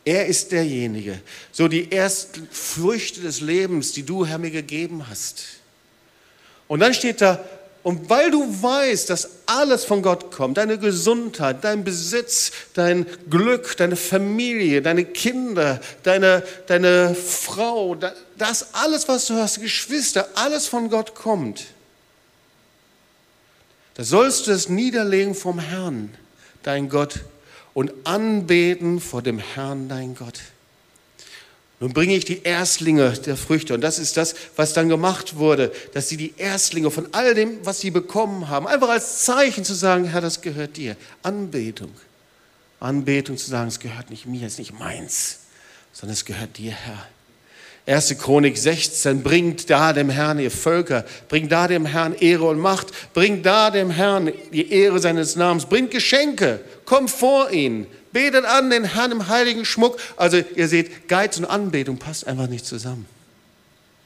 Er 0.05 0.25
ist 0.25 0.53
derjenige. 0.53 1.19
So 1.51 1.67
die 1.67 1.91
ersten 1.91 2.47
Früchte 2.49 3.19
des 3.19 3.41
Lebens, 3.41 3.91
die 3.91 4.03
du, 4.03 4.25
Herr, 4.25 4.37
mir 4.37 4.51
gegeben 4.51 5.09
hast. 5.09 5.43
Und 6.69 6.79
dann 6.79 6.93
steht 6.93 7.19
da, 7.19 7.43
und 7.83 8.09
weil 8.09 8.29
du 8.29 8.61
weißt, 8.61 9.09
dass 9.09 9.29
alles 9.47 9.85
von 9.85 10.01
Gott 10.03 10.31
kommt, 10.31 10.57
deine 10.57 10.77
Gesundheit, 10.77 11.63
dein 11.63 11.83
Besitz, 11.83 12.51
dein 12.73 13.07
Glück, 13.29 13.75
deine 13.77 13.95
Familie, 13.95 14.81
deine 14.81 15.03
Kinder, 15.03 15.81
deine, 16.03 16.43
deine 16.67 17.15
Frau, 17.15 17.95
das 18.37 18.73
alles, 18.73 19.07
was 19.07 19.25
du 19.25 19.35
hast, 19.35 19.61
Geschwister, 19.61 20.29
alles 20.35 20.67
von 20.67 20.89
Gott 20.89 21.15
kommt, 21.15 21.65
da 23.95 24.03
sollst 24.03 24.47
du 24.47 24.51
es 24.51 24.69
niederlegen 24.69 25.35
vom 25.35 25.59
Herrn, 25.59 26.13
dein 26.63 26.87
Gott, 26.87 27.21
und 27.73 27.91
anbeten 28.03 28.99
vor 28.99 29.21
dem 29.21 29.39
Herrn, 29.39 29.89
dein 29.89 30.15
Gott. 30.15 30.39
Nun 31.81 31.93
bringe 31.93 32.15
ich 32.15 32.25
die 32.25 32.43
Erstlinge 32.43 33.11
der 33.13 33.35
Früchte. 33.35 33.73
Und 33.73 33.81
das 33.81 33.97
ist 33.97 34.15
das, 34.15 34.35
was 34.55 34.73
dann 34.73 34.87
gemacht 34.87 35.37
wurde, 35.37 35.71
dass 35.93 36.07
sie 36.09 36.15
die 36.15 36.35
Erstlinge 36.37 36.91
von 36.91 37.07
all 37.11 37.33
dem, 37.33 37.57
was 37.65 37.79
sie 37.81 37.89
bekommen 37.89 38.49
haben, 38.49 38.67
einfach 38.67 38.89
als 38.89 39.25
Zeichen 39.25 39.65
zu 39.65 39.73
sagen, 39.73 40.05
Herr, 40.05 40.21
das 40.21 40.41
gehört 40.41 40.77
dir. 40.77 40.95
Anbetung. 41.23 41.91
Anbetung 42.79 43.35
zu 43.35 43.49
sagen, 43.49 43.67
es 43.67 43.79
gehört 43.79 44.11
nicht 44.11 44.27
mir, 44.27 44.45
es 44.45 44.53
ist 44.53 44.59
nicht 44.59 44.79
meins, 44.79 45.39
sondern 45.91 46.13
es 46.13 46.23
gehört 46.23 46.59
dir, 46.59 46.71
Herr. 46.71 47.07
1. 47.87 48.17
Chronik 48.19 48.57
16, 48.57 49.23
bringt 49.23 49.69
da 49.69 49.91
dem 49.93 50.09
Herrn 50.09 50.39
ihr 50.39 50.51
Völker, 50.51 51.03
bringt 51.29 51.51
da 51.51 51.67
dem 51.67 51.85
Herrn 51.85 52.13
Ehre 52.13 52.45
und 52.45 52.59
Macht, 52.59 53.13
bringt 53.13 53.45
da 53.45 53.71
dem 53.71 53.89
Herrn 53.89 54.31
die 54.53 54.71
Ehre 54.71 54.99
seines 54.99 55.35
Namens, 55.35 55.65
bringt 55.65 55.91
Geschenke, 55.91 56.59
kommt 56.85 57.09
vor 57.09 57.51
ihn, 57.51 57.87
Betet 58.11 58.45
an 58.45 58.69
den 58.69 58.83
Herrn 58.83 59.11
im 59.11 59.27
heiligen 59.27 59.65
Schmuck. 59.65 59.97
Also 60.17 60.43
ihr 60.55 60.67
seht, 60.67 61.07
Geiz 61.07 61.37
und 61.37 61.45
Anbetung 61.45 61.97
passt 61.97 62.27
einfach 62.27 62.47
nicht 62.47 62.65
zusammen. 62.65 63.05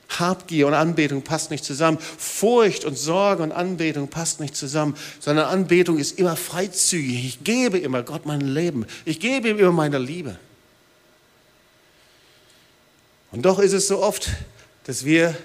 Habgier 0.08 0.68
und 0.68 0.76
Anbetung 0.76 1.24
passt 1.24 1.50
nicht 1.50 1.66
zusammen. 1.66 1.98
Furcht 2.00 2.86
und 2.86 2.98
Sorge 2.98 3.42
und 3.42 3.52
Anbetung 3.52 4.08
passt 4.08 4.40
nicht 4.40 4.56
zusammen, 4.56 4.96
sondern 5.20 5.48
Anbetung 5.48 5.98
ist 5.98 6.20
immer 6.20 6.36
freizügig. 6.36 7.26
Ich 7.26 7.44
gebe 7.44 7.80
immer 7.80 8.04
Gott 8.04 8.28
mein 8.28 8.42
Leben. 8.42 8.86
Ich 9.04 9.20
gebe 9.20 9.50
ihm 9.50 9.58
immer 9.58 9.72
meine 9.72 9.98
Liebe. 9.98 10.38
Und 13.36 13.42
doch 13.42 13.60
ist 13.60 13.74
es 13.74 13.88
so 13.88 14.02
oft, 14.02 14.30
dass 14.86 15.04
wir 15.04 15.36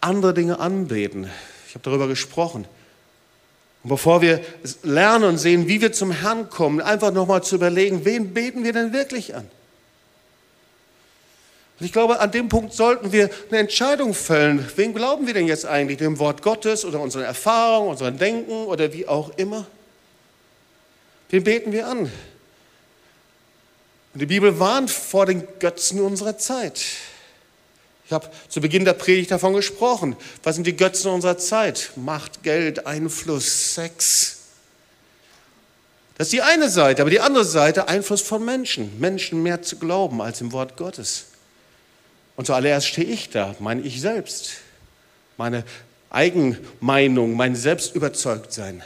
andere 0.00 0.32
Dinge 0.32 0.60
anbeten. 0.60 1.30
Ich 1.68 1.74
habe 1.74 1.84
darüber 1.84 2.08
gesprochen. 2.08 2.66
Und 3.82 3.90
bevor 3.90 4.22
wir 4.22 4.40
lernen 4.82 5.24
und 5.24 5.36
sehen, 5.36 5.68
wie 5.68 5.82
wir 5.82 5.92
zum 5.92 6.10
Herrn 6.10 6.48
kommen, 6.48 6.80
einfach 6.80 7.12
nochmal 7.12 7.44
zu 7.44 7.56
überlegen, 7.56 8.06
wen 8.06 8.32
beten 8.32 8.64
wir 8.64 8.72
denn 8.72 8.94
wirklich 8.94 9.34
an? 9.34 9.46
Und 11.78 11.84
ich 11.84 11.92
glaube, 11.92 12.18
an 12.20 12.30
dem 12.30 12.48
Punkt 12.48 12.72
sollten 12.72 13.12
wir 13.12 13.28
eine 13.50 13.58
Entscheidung 13.58 14.14
fällen. 14.14 14.66
Wen 14.76 14.94
glauben 14.94 15.26
wir 15.26 15.34
denn 15.34 15.46
jetzt 15.46 15.66
eigentlich? 15.66 15.98
Dem 15.98 16.18
Wort 16.18 16.40
Gottes 16.40 16.82
oder 16.86 16.98
unseren 16.98 17.24
Erfahrungen, 17.24 17.90
unserem 17.90 18.16
Denken 18.16 18.64
oder 18.64 18.90
wie 18.94 19.06
auch 19.06 19.36
immer? 19.36 19.66
Wen 21.28 21.44
beten 21.44 21.72
wir 21.72 21.88
an? 21.88 21.98
Und 21.98 22.10
die 24.14 24.26
Bibel 24.26 24.58
warnt 24.58 24.90
vor 24.90 25.26
den 25.26 25.46
Götzen 25.58 26.00
unserer 26.00 26.38
Zeit. 26.38 26.80
Ich 28.06 28.12
habe 28.12 28.28
zu 28.48 28.60
Beginn 28.60 28.84
der 28.84 28.92
Predigt 28.92 29.30
davon 29.30 29.54
gesprochen. 29.54 30.16
Was 30.42 30.56
sind 30.56 30.66
die 30.66 30.76
Götzen 30.76 31.10
unserer 31.10 31.38
Zeit? 31.38 31.92
Macht, 31.96 32.42
Geld, 32.42 32.86
Einfluss, 32.86 33.74
Sex. 33.74 34.40
Das 36.16 36.28
ist 36.28 36.32
die 36.32 36.42
eine 36.42 36.68
Seite, 36.68 37.02
aber 37.02 37.10
die 37.10 37.20
andere 37.20 37.44
Seite 37.44 37.88
Einfluss 37.88 38.22
von 38.22 38.44
Menschen. 38.44 39.00
Menschen 39.00 39.42
mehr 39.42 39.62
zu 39.62 39.78
glauben 39.78 40.20
als 40.20 40.40
im 40.40 40.52
Wort 40.52 40.76
Gottes. 40.76 41.26
Und 42.36 42.46
zuallererst 42.46 42.86
stehe 42.86 43.06
ich 43.06 43.30
da, 43.30 43.54
meine 43.58 43.82
ich 43.82 44.00
selbst, 44.00 44.52
meine 45.36 45.64
Eigenmeinung, 46.10 47.34
mein 47.34 47.56
Selbstüberzeugtsein. 47.56 48.82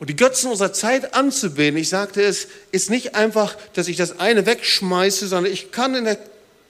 Und 0.00 0.08
die 0.08 0.16
Götzen 0.16 0.50
unserer 0.50 0.72
Zeit 0.72 1.14
anzubeten, 1.14 1.76
ich 1.76 1.90
sagte 1.90 2.22
es, 2.22 2.48
ist 2.72 2.88
nicht 2.88 3.14
einfach, 3.14 3.54
dass 3.74 3.86
ich 3.86 3.98
das 3.98 4.18
eine 4.18 4.46
wegschmeiße, 4.46 5.28
sondern 5.28 5.52
ich 5.52 5.72
kann 5.72 5.94
in, 5.94 6.04
der, 6.06 6.16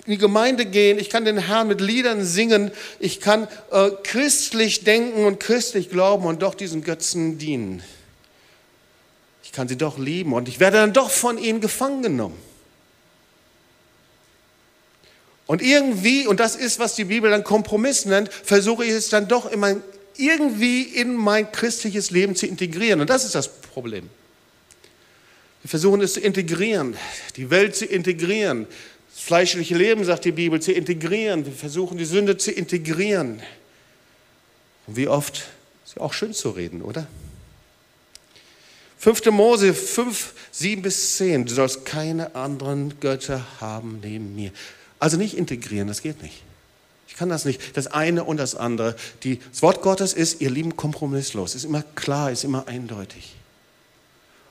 in 0.04 0.12
die 0.12 0.18
Gemeinde 0.18 0.66
gehen, 0.66 0.98
ich 0.98 1.10
kann 1.10 1.24
den 1.24 1.38
Herrn 1.38 1.68
mit 1.68 1.80
Liedern 1.80 2.24
singen, 2.24 2.72
ich 2.98 3.20
kann 3.20 3.46
äh, 3.70 3.90
christlich 4.02 4.82
denken 4.82 5.24
und 5.24 5.38
christlich 5.38 5.90
glauben 5.90 6.26
und 6.26 6.42
doch 6.42 6.56
diesen 6.56 6.82
Götzen 6.82 7.38
dienen. 7.38 7.84
Ich 9.44 9.52
kann 9.52 9.68
sie 9.68 9.76
doch 9.76 9.96
lieben 9.96 10.32
und 10.32 10.48
ich 10.48 10.58
werde 10.58 10.78
dann 10.78 10.92
doch 10.92 11.10
von 11.10 11.38
ihnen 11.38 11.60
gefangen 11.60 12.02
genommen. 12.02 12.38
Und 15.46 15.62
irgendwie, 15.62 16.26
und 16.26 16.40
das 16.40 16.56
ist, 16.56 16.80
was 16.80 16.96
die 16.96 17.04
Bibel 17.04 17.30
dann 17.30 17.44
Kompromiss 17.44 18.06
nennt, 18.06 18.32
versuche 18.32 18.84
ich 18.84 18.90
es 18.90 19.08
dann 19.08 19.28
doch 19.28 19.50
in 19.50 19.60
mein 19.60 19.82
irgendwie 20.20 20.82
in 20.82 21.14
mein 21.14 21.50
christliches 21.50 22.10
Leben 22.10 22.36
zu 22.36 22.46
integrieren. 22.46 23.00
Und 23.00 23.10
das 23.10 23.24
ist 23.24 23.34
das 23.34 23.48
Problem. 23.60 24.08
Wir 25.62 25.68
versuchen 25.68 26.00
es 26.00 26.14
zu 26.14 26.20
integrieren, 26.20 26.96
die 27.36 27.50
Welt 27.50 27.76
zu 27.76 27.84
integrieren, 27.84 28.66
das 29.12 29.22
fleischliche 29.22 29.76
Leben, 29.76 30.04
sagt 30.04 30.24
die 30.24 30.32
Bibel, 30.32 30.60
zu 30.60 30.72
integrieren. 30.72 31.44
Wir 31.44 31.52
versuchen 31.52 31.98
die 31.98 32.04
Sünde 32.04 32.36
zu 32.36 32.50
integrieren. 32.50 33.42
Und 34.86 34.96
wie 34.96 35.08
oft 35.08 35.48
ist 35.84 35.96
ja 35.96 36.02
auch 36.02 36.12
schön 36.12 36.32
zu 36.32 36.50
reden, 36.50 36.82
oder? 36.82 37.06
5. 38.98 39.26
Mose 39.26 39.74
5, 39.74 40.34
7 40.50 40.82
bis 40.82 41.16
10. 41.16 41.46
Du 41.46 41.54
sollst 41.54 41.84
keine 41.84 42.34
anderen 42.34 43.00
Götter 43.00 43.44
haben 43.60 44.00
neben 44.02 44.34
mir. 44.34 44.52
Also 44.98 45.16
nicht 45.16 45.36
integrieren, 45.36 45.88
das 45.88 46.02
geht 46.02 46.22
nicht 46.22 46.42
kann 47.20 47.28
das 47.28 47.44
nicht. 47.44 47.76
Das 47.76 47.86
eine 47.86 48.24
und 48.24 48.38
das 48.38 48.54
andere. 48.54 48.96
Die, 49.24 49.40
das 49.50 49.60
Wort 49.60 49.82
Gottes 49.82 50.14
ist, 50.14 50.40
ihr 50.40 50.48
Lieben, 50.48 50.74
kompromisslos. 50.76 51.54
Ist 51.54 51.64
immer 51.64 51.84
klar, 51.94 52.30
ist 52.30 52.44
immer 52.44 52.66
eindeutig. 52.66 53.36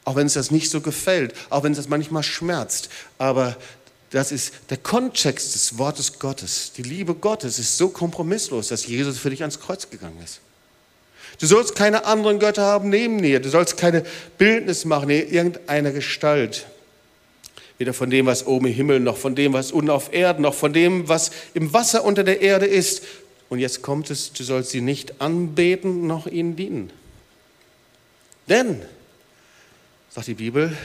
Auch 0.04 0.16
wenn 0.16 0.28
es 0.28 0.34
das 0.34 0.52
nicht 0.52 0.70
so 0.70 0.80
gefällt, 0.80 1.34
auch 1.50 1.64
wenn 1.64 1.72
es 1.72 1.80
das 1.80 1.90
manchmal 1.90 2.22
schmerzt. 2.22 2.90
Aber 3.18 3.58
das 4.12 4.32
ist 4.32 4.54
der 4.70 4.78
Kontext 4.78 5.56
des 5.56 5.80
Wortes 5.80 6.20
Gottes. 6.20 6.72
Die 6.78 6.84
Liebe 6.84 7.16
Gottes 7.16 7.58
ist 7.58 7.76
so 7.76 7.90
kompromisslos, 7.90 8.68
dass 8.68 8.86
Jesus 8.86 9.18
für 9.18 9.32
dich 9.32 9.42
ans 9.42 9.60
Kreuz 9.60 9.90
gegangen 9.90 10.22
ist. 10.24 10.40
Du 11.40 11.48
sollst 11.48 11.74
keine 11.74 12.06
anderen 12.06 12.38
Götter 12.38 12.62
haben 12.62 12.90
neben 12.90 13.20
dir. 13.20 13.40
Du 13.40 13.50
sollst 13.50 13.78
keine 13.78 14.04
Bildnis 14.38 14.86
machen 14.86 15.10
in 15.10 15.28
irgendeiner 15.28 15.90
Gestalt. 15.90 16.68
Weder 17.80 17.94
von 17.94 18.10
dem, 18.10 18.28
was 18.28 18.46
oben 18.46 18.68
im 18.68 18.74
Himmel, 18.74 19.00
noch 19.00 19.18
von 19.18 19.36
dem, 19.36 19.54
was 19.54 19.72
unten 19.72 19.90
auf 19.90 20.14
Erden, 20.14 20.44
noch 20.44 20.54
von 20.54 20.74
dem, 20.74 21.08
was 21.08 21.32
im 21.54 21.74
Wasser 21.74 22.04
unter 22.04 22.24
der 22.24 22.42
Erde 22.42 22.68
ist. 22.68 23.04
Und 23.50 23.60
jetzt 23.60 23.82
kommt 23.82 24.12
es, 24.12 24.32
du 24.32 24.44
sollst 24.44 24.70
sie 24.70 24.82
nicht 24.82 25.22
anbeten 25.22 26.06
noch 26.06 26.28
ihnen 26.28 26.56
dienen. 26.56 26.92
Denn, 28.48 28.82
sagt 30.10 30.28
die 30.28 30.36
Bibel, 30.36 30.78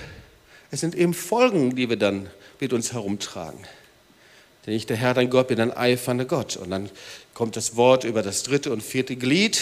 es 0.70 0.80
sind 0.80 0.94
eben 0.94 1.14
Folgen, 1.14 1.76
die 1.76 1.88
wir 1.88 1.96
dann 1.96 2.30
mit 2.60 2.72
uns 2.72 2.92
herumtragen. 2.92 3.60
Denn 4.66 4.74
ich, 4.74 4.86
der 4.86 4.96
Herr, 4.96 5.14
dein 5.14 5.30
Gott, 5.30 5.48
bin 5.48 5.60
ein 5.60 5.76
eifernder 5.76 6.24
Gott. 6.24 6.56
Und 6.56 6.70
dann 6.70 6.90
kommt 7.34 7.56
das 7.56 7.76
Wort 7.76 8.04
über 8.04 8.22
das 8.22 8.44
dritte 8.44 8.72
und 8.72 8.82
vierte 8.82 9.16
Glied, 9.16 9.60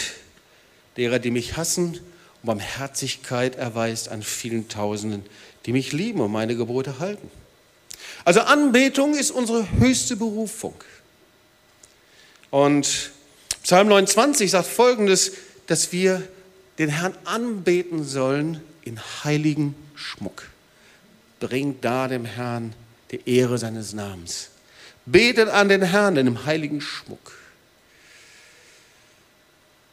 derer, 0.97 1.19
die 1.19 1.31
mich 1.31 1.57
hassen 1.57 1.99
und 2.43 2.47
Barmherzigkeit 2.47 3.57
erweist 3.57 4.11
an 4.11 4.23
vielen 4.23 4.69
Tausenden, 4.69 5.25
die 5.67 5.73
mich 5.73 5.93
lieben 5.93 6.21
und 6.21 6.33
meine 6.33 6.57
Gebote 6.57 6.99
halten. 6.99 7.31
Also 8.25 8.41
Anbetung 8.41 9.15
ist 9.15 9.31
unsere 9.31 9.71
höchste 9.79 10.17
Berufung. 10.17 10.75
Und 12.51 13.13
Psalm 13.63 13.89
29 13.89 14.51
sagt 14.51 14.67
folgendes, 14.67 15.33
dass 15.67 15.93
wir 15.93 16.23
den 16.79 16.89
Herrn 16.89 17.15
anbeten 17.25 18.05
sollen 18.05 18.61
in 18.83 19.01
heiligen 19.25 19.75
Schmuck. 19.95 20.49
Bringt 21.41 21.85
da 21.85 22.09
dem 22.09 22.25
Herrn 22.25 22.75
die 23.11 23.21
Ehre 23.27 23.59
seines 23.59 23.93
Namens. 23.93 24.51
Betet 25.07 25.49
an 25.49 25.69
den 25.69 25.83
Herrn 25.83 26.17
in 26.17 26.27
dem 26.27 26.45
heiligen 26.45 26.81
Schmuck. 26.81 27.33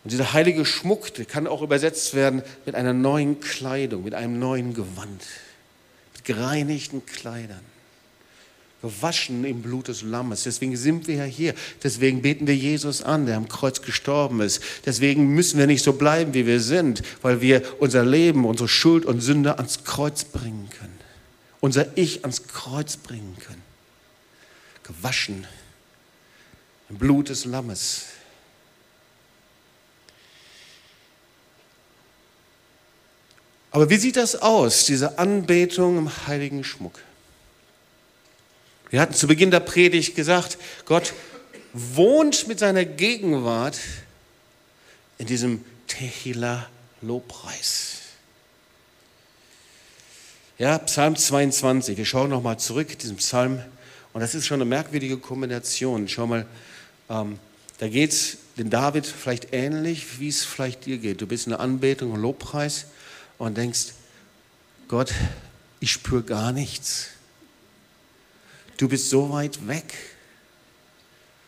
Und 0.04 0.12
dieser 0.12 0.34
heilige 0.34 0.66
Schmuck, 0.66 1.14
der 1.14 1.26
kann 1.26 1.48
auch 1.48 1.62
übersetzt 1.62 2.14
werden 2.14 2.42
mit 2.66 2.76
einer 2.76 2.94
neuen 2.94 3.40
Kleidung, 3.40 4.04
mit 4.04 4.14
einem 4.14 4.40
neuen 4.40 4.74
Gewand, 4.74 5.24
gereinigten 6.24 7.06
Kleidern, 7.06 7.62
gewaschen 8.82 9.44
im 9.44 9.62
Blut 9.62 9.88
des 9.90 10.02
Lammes. 10.02 10.44
Deswegen 10.44 10.78
sind 10.78 11.08
wir 11.08 11.16
ja 11.16 11.24
hier. 11.26 11.54
Deswegen 11.84 12.22
beten 12.22 12.48
wir 12.48 12.56
Jesus 12.56 13.02
an, 13.02 13.26
der 13.26 13.38
am 13.38 13.48
Kreuz 13.48 13.82
gestorben 13.82 14.42
ist. 14.42 14.62
Deswegen 14.86 15.34
müssen 15.34 15.60
wir 15.60 15.68
nicht 15.68 15.84
so 15.84 15.94
bleiben, 15.94 16.34
wie 16.34 16.46
wir 16.46 16.62
sind, 16.62 17.02
weil 17.22 17.42
wir 17.42 17.62
unser 17.80 18.06
Leben, 18.06 18.46
unsere 18.46 18.70
Schuld 18.70 19.06
und 19.06 19.22
Sünde 19.22 19.58
ans 19.58 19.84
Kreuz 19.84 20.24
bringen 20.24 20.70
können. 20.80 20.98
Unser 21.60 21.98
Ich 21.98 22.24
ans 22.24 22.48
Kreuz 22.48 22.96
bringen 22.96 23.36
können. 23.46 23.62
Gewaschen 24.84 25.46
im 26.90 26.98
Blut 26.98 27.30
des 27.30 27.46
Lammes. 27.46 28.06
Aber 33.72 33.90
wie 33.90 33.98
sieht 33.98 34.16
das 34.16 34.36
aus, 34.36 34.86
diese 34.86 35.20
Anbetung 35.20 35.98
im 35.98 36.28
heiligen 36.28 36.64
Schmuck? 36.64 37.00
Wir 38.90 39.02
hatten 39.02 39.14
zu 39.14 39.28
Beginn 39.28 39.52
der 39.52 39.60
Predigt 39.60 40.16
gesagt, 40.16 40.58
Gott 40.86 41.14
wohnt 41.74 42.48
mit 42.48 42.58
seiner 42.58 42.86
Gegenwart 42.86 43.78
in 45.20 45.28
diesem 45.28 45.64
Tehila-Lobpreis. 45.88 47.98
Ja, 50.58 50.80
Psalm 50.80 51.16
22, 51.16 51.98
wir 51.98 52.06
schauen 52.06 52.32
nochmal 52.32 52.58
zurück, 52.60 52.98
diesen 52.98 53.18
Psalm, 53.18 53.62
und 54.12 54.22
das 54.22 54.34
ist 54.34 54.48
schon 54.48 54.56
eine 54.56 54.66
merkwürdige 54.66 55.18
Kombination. 55.18 56.08
Schau 56.08 56.26
mal, 56.26 56.48
ähm, 57.10 57.38
da 57.78 57.88
geht 57.88 58.12
es 58.12 58.38
den 58.58 58.72
David 58.72 59.06
vielleicht 59.06 59.54
ähnlich, 59.54 60.20
wie 60.20 60.28
es 60.28 60.44
vielleicht 60.44 60.86
dir 60.86 60.98
geht. 60.98 61.22
Du 61.22 61.28
bist 61.28 61.46
in 61.46 61.52
der 61.52 61.60
Anbetung 61.60 62.12
und 62.12 62.22
Lobpreis 62.22 62.88
und 63.40 63.58
denkst, 63.58 63.94
Gott, 64.88 65.12
ich 65.80 65.92
spüre 65.92 66.22
gar 66.22 66.52
nichts. 66.52 67.08
Du 68.78 68.88
bist 68.88 69.10
so 69.10 69.32
weit 69.32 69.68
weg. 69.68 69.94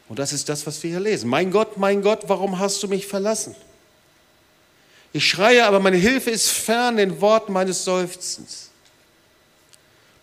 Und 0.10 0.18
das 0.20 0.34
ist 0.34 0.50
das, 0.50 0.66
was 0.66 0.82
wir 0.82 0.90
hier 0.90 1.00
lesen. 1.00 1.30
Mein 1.30 1.52
Gott, 1.52 1.78
mein 1.78 2.02
Gott, 2.02 2.24
warum 2.28 2.60
hast 2.60 2.82
du 2.82 2.88
mich 2.88 3.08
verlassen? 3.08 3.56
Ich 5.14 5.28
schreie, 5.28 5.66
aber 5.66 5.80
meine 5.80 5.98
Hilfe 5.98 6.32
ist 6.32 6.50
fern 6.50 6.98
den 6.98 7.22
Worten 7.22 7.54
meines 7.54 7.84
Seufzens. 7.84 8.70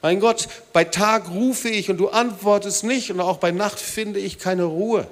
Mein 0.00 0.20
Gott, 0.20 0.48
bei 0.72 0.84
Tag 0.84 1.28
rufe 1.30 1.68
ich 1.68 1.90
und 1.90 1.98
du 1.98 2.08
antwortest 2.08 2.84
nicht 2.84 3.10
und 3.10 3.20
auch 3.20 3.38
bei 3.38 3.50
Nacht 3.50 3.80
finde 3.80 4.20
ich 4.20 4.38
keine 4.38 4.64
Ruhe. 4.64 5.08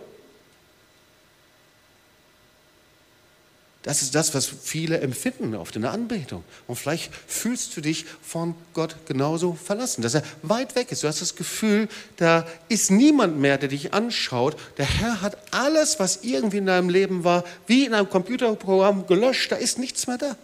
Das 3.87 4.03
ist 4.03 4.17
das, 4.17 4.35
was 4.35 4.47
viele 4.47 4.99
empfinden 4.99 5.55
auf 5.55 5.71
der 5.71 5.93
Anbetung. 5.93 6.43
Und 6.67 6.75
vielleicht 6.75 7.09
fühlst 7.29 7.77
du 7.77 7.81
dich 7.81 8.05
von 8.21 8.57
Gott 8.75 8.97
genauso 9.07 9.55
verlassen, 9.55 10.03
dass 10.03 10.15
er 10.15 10.25
weit 10.43 10.75
weg 10.75 10.91
ist. 10.91 11.05
Du 11.05 11.09
hast 11.09 11.21
das 11.21 11.37
Gefühl, 11.37 11.87
da 12.17 12.45
ist 12.69 12.91
niemand 12.91 13.39
mehr, 13.39 13.59
der 13.59 13.69
dich 13.69 13.95
anschaut. 13.95 14.57
Der 14.77 14.87
Herr 14.87 15.23
hat 15.23 15.39
alles, 15.53 16.01
was 16.01 16.25
irgendwie 16.25 16.57
in 16.57 16.67
deinem 16.67 16.89
Leben 16.89 17.23
war, 17.23 17.45
wie 17.69 17.85
in 17.85 17.95
einem 17.95 18.11
Computerprogramm 18.11 19.07
gelöscht. 19.07 19.53
Da 19.53 19.57
ist 19.57 19.79
nichts 19.79 20.09
mehr 20.09 20.19
da. 20.19 20.37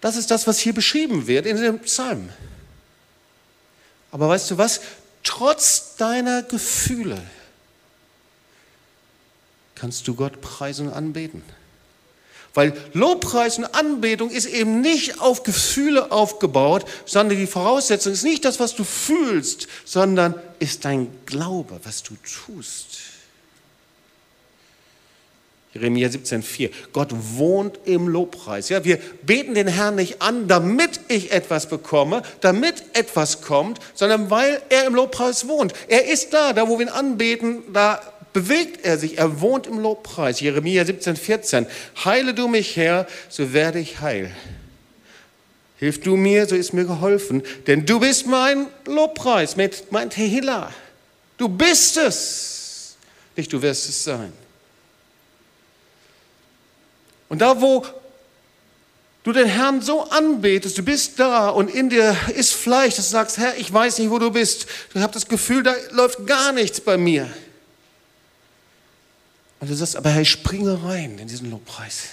Das 0.00 0.16
ist 0.16 0.30
das, 0.30 0.46
was 0.46 0.58
hier 0.58 0.72
beschrieben 0.72 1.26
wird 1.26 1.44
in 1.44 1.58
dem 1.58 1.78
Psalm. 1.80 2.30
Aber 4.10 4.30
weißt 4.30 4.50
du 4.50 4.56
was? 4.56 4.80
Trotz 5.24 5.96
deiner 5.96 6.42
Gefühle, 6.42 7.20
kannst 9.78 10.06
du 10.08 10.14
Gott 10.14 10.40
preisen 10.40 10.88
und 10.88 10.94
anbeten. 10.94 11.42
Weil 12.54 12.72
Lobpreis 12.92 13.58
und 13.58 13.66
Anbetung 13.66 14.30
ist 14.30 14.46
eben 14.46 14.80
nicht 14.80 15.20
auf 15.20 15.42
Gefühle 15.42 16.10
aufgebaut, 16.10 16.84
sondern 17.04 17.38
die 17.38 17.46
Voraussetzung 17.46 18.12
ist 18.12 18.24
nicht 18.24 18.44
das, 18.44 18.58
was 18.58 18.74
du 18.74 18.84
fühlst, 18.84 19.68
sondern 19.84 20.34
ist 20.58 20.84
dein 20.84 21.08
Glaube, 21.26 21.78
was 21.84 22.02
du 22.02 22.14
tust. 22.16 22.98
Jeremia 25.74 26.08
17,4. 26.08 26.70
Gott 26.92 27.10
wohnt 27.12 27.78
im 27.84 28.08
Lobpreis. 28.08 28.70
Ja, 28.70 28.84
wir 28.84 28.98
beten 29.22 29.54
den 29.54 29.68
Herrn 29.68 29.96
nicht 29.96 30.22
an, 30.22 30.48
damit 30.48 31.00
ich 31.08 31.30
etwas 31.30 31.68
bekomme, 31.68 32.22
damit 32.40 32.82
etwas 32.94 33.42
kommt, 33.42 33.78
sondern 33.94 34.30
weil 34.30 34.60
er 34.70 34.86
im 34.86 34.94
Lobpreis 34.94 35.46
wohnt. 35.46 35.74
Er 35.88 36.10
ist 36.10 36.32
da, 36.32 36.52
da 36.52 36.68
wo 36.68 36.78
wir 36.78 36.86
ihn 36.86 36.92
anbeten, 36.92 37.62
da 37.72 38.00
bewegt 38.38 38.84
er 38.84 38.98
sich, 38.98 39.18
er 39.18 39.40
wohnt 39.40 39.66
im 39.66 39.80
Lobpreis. 39.80 40.38
Jeremia 40.40 40.84
17, 40.84 41.16
14. 41.16 41.66
Heile 42.04 42.34
du 42.34 42.46
mich, 42.46 42.76
Herr, 42.76 43.08
so 43.28 43.52
werde 43.52 43.80
ich 43.80 44.00
heil. 44.00 44.30
Hilf 45.78 46.00
du 46.00 46.16
mir, 46.16 46.46
so 46.46 46.54
ist 46.54 46.72
mir 46.72 46.84
geholfen, 46.84 47.42
denn 47.66 47.84
du 47.84 47.98
bist 47.98 48.26
mein 48.26 48.68
Lobpreis, 48.84 49.56
mein 49.90 50.10
Tehillah. 50.10 50.72
Du 51.36 51.48
bist 51.48 51.96
es, 51.96 52.96
nicht 53.36 53.52
du 53.52 53.60
wirst 53.60 53.88
es 53.88 54.04
sein. 54.04 54.32
Und 57.28 57.40
da, 57.40 57.60
wo 57.60 57.84
du 59.24 59.32
den 59.32 59.48
Herrn 59.48 59.82
so 59.82 60.02
anbetest, 60.02 60.78
du 60.78 60.82
bist 60.84 61.18
da 61.18 61.48
und 61.48 61.74
in 61.74 61.90
dir 61.90 62.16
ist 62.36 62.54
Fleisch, 62.54 62.94
dass 62.94 63.06
du 63.06 63.12
sagst, 63.12 63.38
Herr, 63.38 63.56
ich 63.56 63.72
weiß 63.72 63.98
nicht, 63.98 64.10
wo 64.10 64.20
du 64.20 64.30
bist. 64.30 64.66
Ich 64.94 65.00
habe 65.00 65.12
das 65.12 65.26
Gefühl, 65.26 65.64
da 65.64 65.74
läuft 65.90 66.24
gar 66.24 66.52
nichts 66.52 66.80
bei 66.80 66.96
mir. 66.96 67.28
Und 69.60 69.70
du 69.70 69.74
sagst, 69.74 69.96
aber 69.96 70.10
Herr, 70.10 70.22
ich 70.22 70.30
springe 70.30 70.82
rein 70.84 71.18
in 71.18 71.28
diesen 71.28 71.50
Lobpreis. 71.50 72.04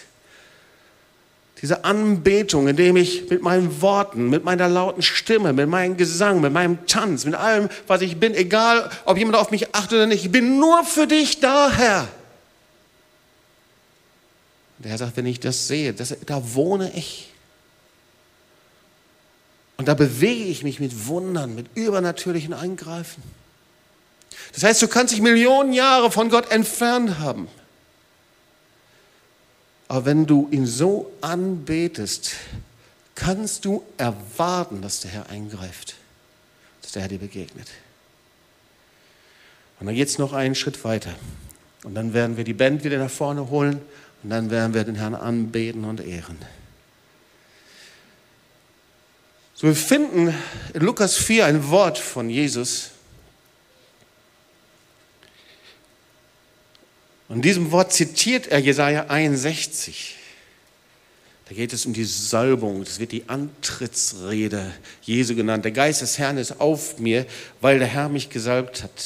Diese 1.61 1.85
Anbetung, 1.85 2.67
indem 2.67 2.97
ich 2.97 3.29
mit 3.29 3.41
meinen 3.41 3.81
Worten, 3.81 4.29
mit 4.29 4.43
meiner 4.43 4.67
lauten 4.67 5.01
Stimme, 5.01 5.53
mit 5.53 5.69
meinem 5.69 5.95
Gesang, 5.95 6.41
mit 6.41 6.51
meinem 6.51 6.85
Tanz, 6.85 7.25
mit 7.25 7.35
allem, 7.35 7.69
was 7.87 8.01
ich 8.01 8.19
bin, 8.19 8.33
egal 8.33 8.89
ob 9.05 9.17
jemand 9.17 9.37
auf 9.37 9.51
mich 9.51 9.73
achtet 9.73 9.93
oder 9.93 10.07
nicht, 10.07 10.25
ich 10.25 10.31
bin 10.31 10.59
nur 10.59 10.83
für 10.83 11.07
dich 11.07 11.39
da, 11.39 11.71
Herr. 11.71 12.07
Der 14.79 14.91
Herr 14.91 14.97
sagt, 14.97 15.15
wenn 15.17 15.25
ich 15.25 15.39
das 15.39 15.67
sehe, 15.67 15.93
das, 15.93 16.15
da 16.25 16.53
wohne 16.53 16.91
ich. 16.95 17.31
Und 19.77 19.87
da 19.87 19.93
bewege 19.93 20.45
ich 20.45 20.63
mich 20.63 20.79
mit 20.79 21.07
Wundern, 21.07 21.55
mit 21.55 21.67
übernatürlichen 21.75 22.53
Eingreifen. 22.53 23.23
Das 24.55 24.63
heißt, 24.63 24.81
du 24.81 24.87
kannst 24.87 25.13
dich 25.13 25.21
Millionen 25.21 25.73
Jahre 25.73 26.09
von 26.09 26.29
Gott 26.29 26.49
entfernt 26.49 27.19
haben. 27.19 27.49
Aber 29.89 30.05
wenn 30.05 30.25
du 30.25 30.47
ihn 30.49 30.65
so 30.65 31.11
anbetest, 31.19 32.31
kannst 33.15 33.65
du 33.65 33.83
erwarten, 33.97 34.81
dass 34.81 35.01
der 35.01 35.11
Herr 35.11 35.29
eingreift, 35.29 35.95
dass 36.81 36.93
der 36.93 37.01
Herr 37.01 37.09
dir 37.09 37.19
begegnet. 37.19 37.67
Und 39.79 39.87
dann 39.87 39.95
geht 39.95 40.07
es 40.07 40.17
noch 40.17 40.31
einen 40.31 40.55
Schritt 40.55 40.85
weiter. 40.85 41.13
Und 41.83 41.93
dann 41.93 42.13
werden 42.13 42.37
wir 42.37 42.45
die 42.45 42.53
Band 42.53 42.85
wieder 42.85 42.97
nach 42.97 43.11
vorne 43.11 43.49
holen 43.49 43.81
und 44.23 44.29
dann 44.29 44.49
werden 44.51 44.73
wir 44.73 44.85
den 44.85 44.95
Herrn 44.95 45.15
anbeten 45.15 45.83
und 45.83 45.99
ehren. 45.99 46.37
So, 49.53 49.67
wir 49.67 49.75
finden 49.75 50.33
in 50.73 50.81
Lukas 50.81 51.15
4 51.15 51.45
ein 51.45 51.69
Wort 51.69 51.97
von 51.97 52.29
Jesus, 52.29 52.91
Und 57.27 57.37
in 57.37 57.41
diesem 57.41 57.71
Wort 57.71 57.91
zitiert 57.91 58.47
er 58.47 58.59
Jesaja 58.59 59.05
61. 59.07 60.15
Da 61.47 61.55
geht 61.55 61.73
es 61.73 61.85
um 61.85 61.93
die 61.93 62.03
Salbung. 62.03 62.83
Das 62.83 62.99
wird 62.99 63.11
die 63.11 63.27
Antrittsrede 63.27 64.73
Jesu 65.03 65.35
genannt. 65.35 65.63
Der 65.63 65.71
Geist 65.71 66.01
des 66.01 66.17
Herrn 66.17 66.37
ist 66.37 66.59
auf 66.59 66.97
mir, 66.99 67.25
weil 67.61 67.79
der 67.79 67.87
Herr 67.87 68.09
mich 68.09 68.29
gesalbt 68.29 68.83
hat. 68.83 69.05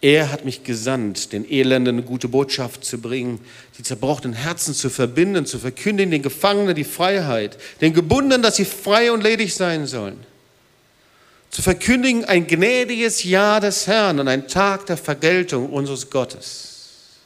Er 0.00 0.30
hat 0.30 0.44
mich 0.44 0.64
gesandt, 0.64 1.32
den 1.32 1.50
Elenden 1.50 1.96
eine 1.96 2.04
gute 2.04 2.28
Botschaft 2.28 2.84
zu 2.84 2.98
bringen, 3.00 3.40
die 3.78 3.82
zerbrochenen 3.82 4.34
Herzen 4.34 4.74
zu 4.74 4.90
verbinden, 4.90 5.46
zu 5.46 5.58
verkündigen, 5.58 6.10
den 6.10 6.20
Gefangenen 6.20 6.74
die 6.74 6.84
Freiheit, 6.84 7.56
den 7.80 7.94
Gebundenen, 7.94 8.42
dass 8.42 8.56
sie 8.56 8.66
frei 8.66 9.12
und 9.12 9.22
ledig 9.22 9.54
sein 9.54 9.86
sollen. 9.86 10.18
Zu 11.54 11.62
verkündigen 11.62 12.24
ein 12.24 12.48
gnädiges 12.48 13.22
Jahr 13.22 13.60
des 13.60 13.86
Herrn 13.86 14.18
und 14.18 14.26
ein 14.26 14.48
Tag 14.48 14.86
der 14.86 14.96
Vergeltung 14.96 15.70
unseres 15.70 16.10
Gottes. 16.10 17.20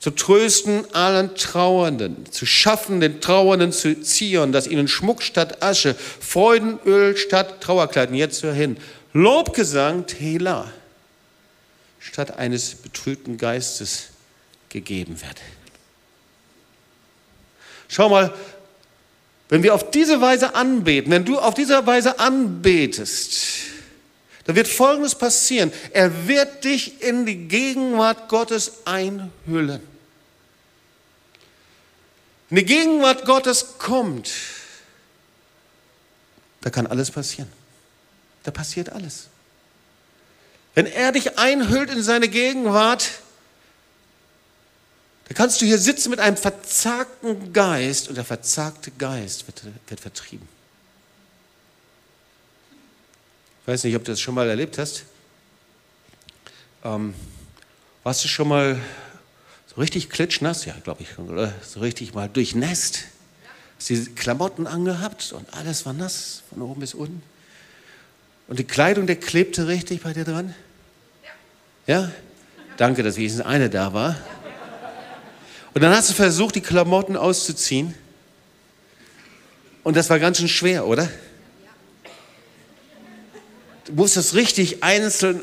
Zu 0.00 0.10
trösten 0.10 0.92
allen 0.92 1.36
Trauernden, 1.36 2.26
zu 2.32 2.44
schaffen, 2.44 3.00
den 3.00 3.20
Trauernden 3.20 3.70
zu 3.70 4.00
zieren, 4.00 4.50
dass 4.50 4.66
ihnen 4.66 4.88
Schmuck 4.88 5.22
statt 5.22 5.62
Asche, 5.62 5.94
Freudenöl 5.94 7.16
statt 7.16 7.60
Trauerkleiden, 7.60 8.16
jetzt 8.16 8.42
hör 8.42 8.52
hin, 8.52 8.76
Lobgesang, 9.12 10.08
Tela, 10.08 10.68
statt 12.00 12.36
eines 12.36 12.74
betrübten 12.74 13.38
Geistes 13.38 14.08
gegeben 14.70 15.20
wird. 15.20 15.40
Schau 17.86 18.08
mal, 18.08 18.34
wenn 19.52 19.62
wir 19.62 19.74
auf 19.74 19.90
diese 19.90 20.18
Weise 20.22 20.54
anbeten, 20.54 21.12
wenn 21.12 21.26
du 21.26 21.38
auf 21.38 21.52
diese 21.52 21.86
Weise 21.86 22.18
anbetest, 22.18 23.34
dann 24.44 24.56
wird 24.56 24.66
Folgendes 24.66 25.14
passieren. 25.14 25.70
Er 25.90 26.26
wird 26.26 26.64
dich 26.64 27.02
in 27.02 27.26
die 27.26 27.48
Gegenwart 27.48 28.30
Gottes 28.30 28.86
einhüllen. 28.86 29.82
Wenn 32.48 32.56
die 32.56 32.64
Gegenwart 32.64 33.26
Gottes 33.26 33.74
kommt, 33.76 34.30
da 36.62 36.70
kann 36.70 36.86
alles 36.86 37.10
passieren. 37.10 37.52
Da 38.44 38.52
passiert 38.52 38.88
alles. 38.88 39.26
Wenn 40.74 40.86
er 40.86 41.12
dich 41.12 41.38
einhüllt 41.38 41.90
in 41.90 42.02
seine 42.02 42.28
Gegenwart, 42.28 43.06
da 45.32 45.36
kannst 45.38 45.62
du 45.62 45.64
hier 45.64 45.78
sitzen 45.78 46.10
mit 46.10 46.20
einem 46.20 46.36
verzagten 46.36 47.54
Geist 47.54 48.10
und 48.10 48.16
der 48.16 48.24
verzagte 48.24 48.90
Geist 48.90 49.46
wird, 49.46 49.62
wird 49.88 49.98
vertrieben. 49.98 50.46
Ich 53.62 53.68
weiß 53.68 53.84
nicht, 53.84 53.96
ob 53.96 54.04
du 54.04 54.12
das 54.12 54.20
schon 54.20 54.34
mal 54.34 54.46
erlebt 54.46 54.76
hast. 54.76 55.04
Ähm, 56.84 57.14
warst 58.02 58.22
du 58.22 58.28
schon 58.28 58.46
mal 58.46 58.78
so 59.74 59.80
richtig 59.80 60.10
klitschnass, 60.10 60.66
ja, 60.66 60.74
glaube 60.84 61.02
ich, 61.02 61.18
oder 61.18 61.54
so 61.62 61.80
richtig 61.80 62.12
mal 62.12 62.28
durchnässt. 62.28 63.04
Hast 63.78 63.88
die 63.88 64.04
Klamotten 64.04 64.66
angehabt 64.66 65.32
und 65.32 65.54
alles 65.54 65.86
war 65.86 65.94
nass, 65.94 66.42
von 66.50 66.60
oben 66.60 66.80
bis 66.80 66.92
unten. 66.92 67.22
Und 68.48 68.58
die 68.58 68.64
Kleidung, 68.64 69.06
der 69.06 69.16
klebte 69.16 69.66
richtig 69.66 70.02
bei 70.02 70.12
dir 70.12 70.24
dran? 70.24 70.54
Ja? 71.86 72.02
ja? 72.02 72.12
Danke, 72.76 73.02
dass 73.02 73.16
wenigstens 73.16 73.46
eine 73.46 73.70
da 73.70 73.94
war. 73.94 74.18
Und 75.74 75.80
dann 75.82 75.94
hast 75.94 76.10
du 76.10 76.14
versucht, 76.14 76.54
die 76.54 76.60
Klamotten 76.60 77.16
auszuziehen. 77.16 77.94
Und 79.82 79.96
das 79.96 80.10
war 80.10 80.18
ganz 80.18 80.38
schön 80.38 80.48
schwer, 80.48 80.86
oder? 80.86 81.08
Du 83.84 83.94
musstest 83.94 84.34
richtig 84.34 84.82
einzeln 84.82 85.42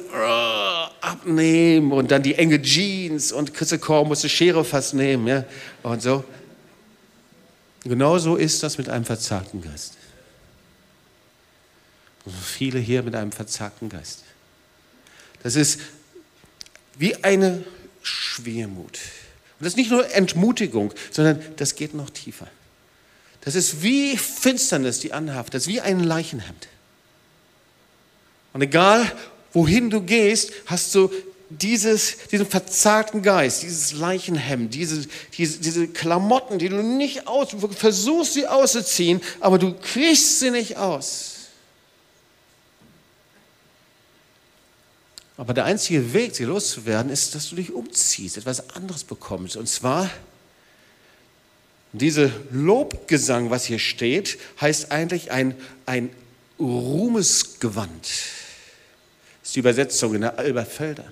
abnehmen 1.02 1.92
und 1.92 2.12
dann 2.12 2.24
die 2.24 2.36
enge 2.36 2.62
Jeans 2.62 3.32
und 3.32 3.54
Chrisse 3.54 3.80
Korn 3.80 4.08
musste 4.08 4.30
Schere 4.30 4.64
fast 4.64 4.94
nehmen 4.94 5.28
ja, 5.28 5.46
und 5.84 6.02
so. 6.02 6.24
Genau 7.84 8.18
so 8.18 8.36
ist 8.36 8.62
das 8.64 8.78
mit 8.78 8.90
einem 8.90 9.06
verzagten 9.06 9.62
Geist. 9.62 9.94
Und 12.26 12.36
viele 12.36 12.80
hier 12.80 13.04
mit 13.04 13.16
einem 13.16 13.32
verzagten 13.32 13.90
Geist. 13.90 14.24
Das 15.44 15.56
ist 15.56 15.80
wie 16.98 17.16
eine 17.24 17.64
Schwermut. 18.02 19.00
Und 19.60 19.66
das 19.66 19.74
ist 19.74 19.78
nicht 19.78 19.92
nur 19.92 20.10
Entmutigung, 20.14 20.94
sondern 21.12 21.42
das 21.58 21.76
geht 21.76 21.94
noch 21.94 22.10
tiefer. 22.10 22.48
Das 23.42 23.56
ist 23.56 23.84
wie 23.84 24.18
Finsternis, 24.18 25.00
die 25.00 25.12
anhaftet. 25.12 25.56
Das 25.56 25.64
ist 25.64 25.68
wie 25.68 25.82
ein 25.82 26.02
Leichenhemd. 26.02 26.68
Und 28.54 28.62
egal, 28.62 29.12
wohin 29.54 29.90
du 29.90 30.02
gehst, 30.02 30.52
hast 30.66 30.96
du 30.96 31.12
dieses, 31.50 32.18
diesen 32.32 32.46
verzagten 32.46 33.22
Geist, 33.22 33.64
dieses 33.64 33.94
Leichenhemd, 33.94 34.74
diese, 34.74 35.08
diese, 35.38 35.60
diese 35.60 35.88
Klamotten, 35.88 36.60
die 36.60 36.70
du 36.70 36.84
nicht 36.84 37.28
aus, 37.28 37.50
versuchst 37.76 38.36
sie 38.36 38.48
auszuziehen, 38.48 39.22
aber 39.40 39.58
du 39.58 39.74
kriegst 39.74 40.40
sie 40.40 40.52
nicht 40.52 40.78
aus. 40.78 41.29
Aber 45.40 45.54
der 45.54 45.64
einzige 45.64 46.12
Weg, 46.14 46.36
sie 46.36 46.44
loszuwerden, 46.44 47.10
ist, 47.10 47.34
dass 47.34 47.50
du 47.50 47.56
dich 47.56 47.72
umziehst, 47.72 48.36
etwas 48.36 48.72
anderes 48.72 49.06
bekommst. 49.06 49.56
Und 49.56 49.70
zwar, 49.70 50.10
diese 51.94 52.30
Lobgesang, 52.52 53.50
was 53.50 53.64
hier 53.64 53.80
steht, 53.80 54.38
heißt 54.60 54.92
eigentlich 54.92 55.32
ein, 55.32 55.56
ein 55.86 56.10
Ruhmesgewand 56.60 58.06
ist 59.42 59.56
die 59.56 59.60
Übersetzung 59.60 60.14
in 60.14 60.22
der 60.22 60.38
Alberfelder. 60.38 61.10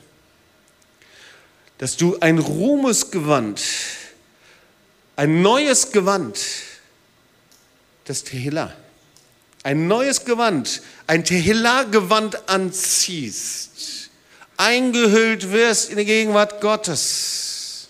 Dass 1.77 1.95
du 1.95 2.19
ein 2.19 2.37
Ruhmesgewand, 2.37 3.63
ein 5.15 5.41
neues 5.41 5.93
Gewand, 5.93 6.37
das 8.03 8.25
Tehillah, 8.25 8.75
ein 9.63 9.87
neues 9.87 10.25
Gewand, 10.25 10.81
ein 11.07 11.23
Tehillah-Gewand 11.23 12.49
anziehst, 12.49 14.06
eingehüllt 14.57 15.51
wirst 15.51 15.89
in 15.91 15.97
die 15.97 16.05
Gegenwart 16.05 16.59
Gottes 16.61 17.87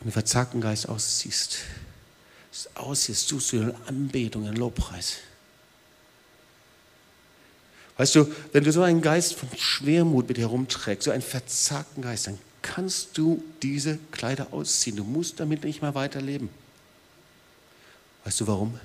und 0.00 0.06
den 0.06 0.12
verzagten 0.12 0.60
Geist 0.60 0.88
ausziehst. 0.88 1.58
Ausziehst, 2.74 3.28
suchst 3.28 3.52
du 3.52 3.56
in 3.58 3.74
Anbetung, 3.86 4.46
in 4.46 4.56
Lobpreis. 4.56 5.18
Weißt 7.96 8.14
du, 8.14 8.32
wenn 8.52 8.64
du 8.64 8.72
so 8.72 8.82
einen 8.82 9.02
Geist 9.02 9.34
von 9.34 9.48
Schwermut 9.56 10.28
mit 10.28 10.38
herumträgst, 10.38 11.04
so 11.04 11.10
einen 11.10 11.22
verzagten 11.22 12.02
Geist, 12.02 12.28
dann 12.28 12.38
kannst 12.62 13.18
du 13.18 13.42
diese 13.62 13.98
Kleider 14.12 14.48
ausziehen. 14.52 14.96
Du 14.96 15.04
musst 15.04 15.40
damit 15.40 15.64
nicht 15.64 15.82
mehr 15.82 15.94
weiterleben. 15.94 16.48
Weißt 18.24 18.40
du 18.40 18.46
warum? 18.46 18.78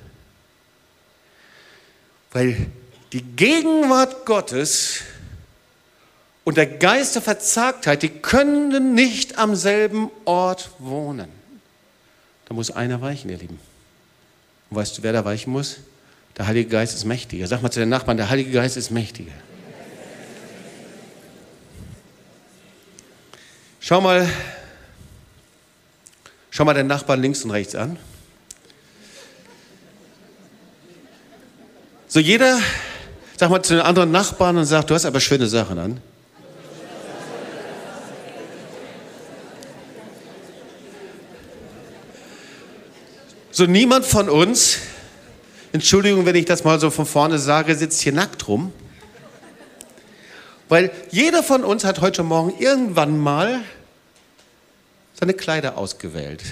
Weil 2.31 2.71
die 3.13 3.21
Gegenwart 3.21 4.25
Gottes 4.25 5.01
und 6.43 6.57
der 6.57 6.65
Geist 6.65 7.13
der 7.15 7.21
Verzagtheit, 7.21 8.01
die 8.01 8.09
können 8.09 8.95
nicht 8.95 9.37
am 9.37 9.55
selben 9.55 10.09
Ort 10.25 10.71
wohnen. 10.79 11.29
Da 12.45 12.55
muss 12.55 12.71
einer 12.71 13.01
weichen, 13.01 13.29
ihr 13.29 13.37
Lieben. 13.37 13.59
Und 14.69 14.77
weißt 14.77 14.97
du, 14.97 15.03
wer 15.03 15.13
da 15.13 15.23
weichen 15.23 15.53
muss? 15.53 15.77
Der 16.37 16.47
Heilige 16.47 16.69
Geist 16.69 16.95
ist 16.95 17.05
mächtiger. 17.05 17.45
Sag 17.47 17.61
mal 17.61 17.69
zu 17.69 17.79
den 17.79 17.89
Nachbarn, 17.89 18.17
der 18.17 18.29
Heilige 18.29 18.51
Geist 18.51 18.75
ist 18.75 18.89
mächtiger. 18.89 19.31
Schau 23.79 24.01
mal, 24.01 24.27
schau 26.49 26.65
mal 26.65 26.73
den 26.73 26.87
Nachbarn 26.87 27.21
links 27.21 27.43
und 27.43 27.51
rechts 27.51 27.75
an. 27.75 27.97
So 32.07 32.19
jeder, 32.19 32.59
sag 33.37 33.49
mal 33.49 33.63
zu 33.63 33.75
den 33.75 33.83
anderen 33.83 34.11
Nachbarn 34.11 34.57
und 34.57 34.65
sagt, 34.65 34.89
du 34.89 34.95
hast 34.95 35.05
aber 35.05 35.19
schöne 35.19 35.47
Sachen 35.47 35.79
an. 35.79 36.01
So 43.51 43.65
niemand 43.65 44.05
von 44.05 44.29
uns 44.29 44.79
Entschuldigung, 45.73 46.27
wenn 46.27 46.35
ich 46.35 46.45
das 46.45 46.63
mal 46.63 46.79
so 46.79 46.91
von 46.91 47.07
vorne 47.07 47.39
sage, 47.39 47.75
sitzt 47.75 47.99
hier 48.01 48.13
nackt 48.13 48.47
rum. 48.47 48.71
Weil 50.69 50.91
jeder 51.09 51.41
von 51.41 51.63
uns 51.63 51.83
hat 51.83 51.99
heute 51.99 52.21
Morgen 52.21 52.53
irgendwann 52.59 53.17
mal 53.17 53.61
seine 55.19 55.33
Kleider 55.33 55.75
ausgewählt. 55.75 56.43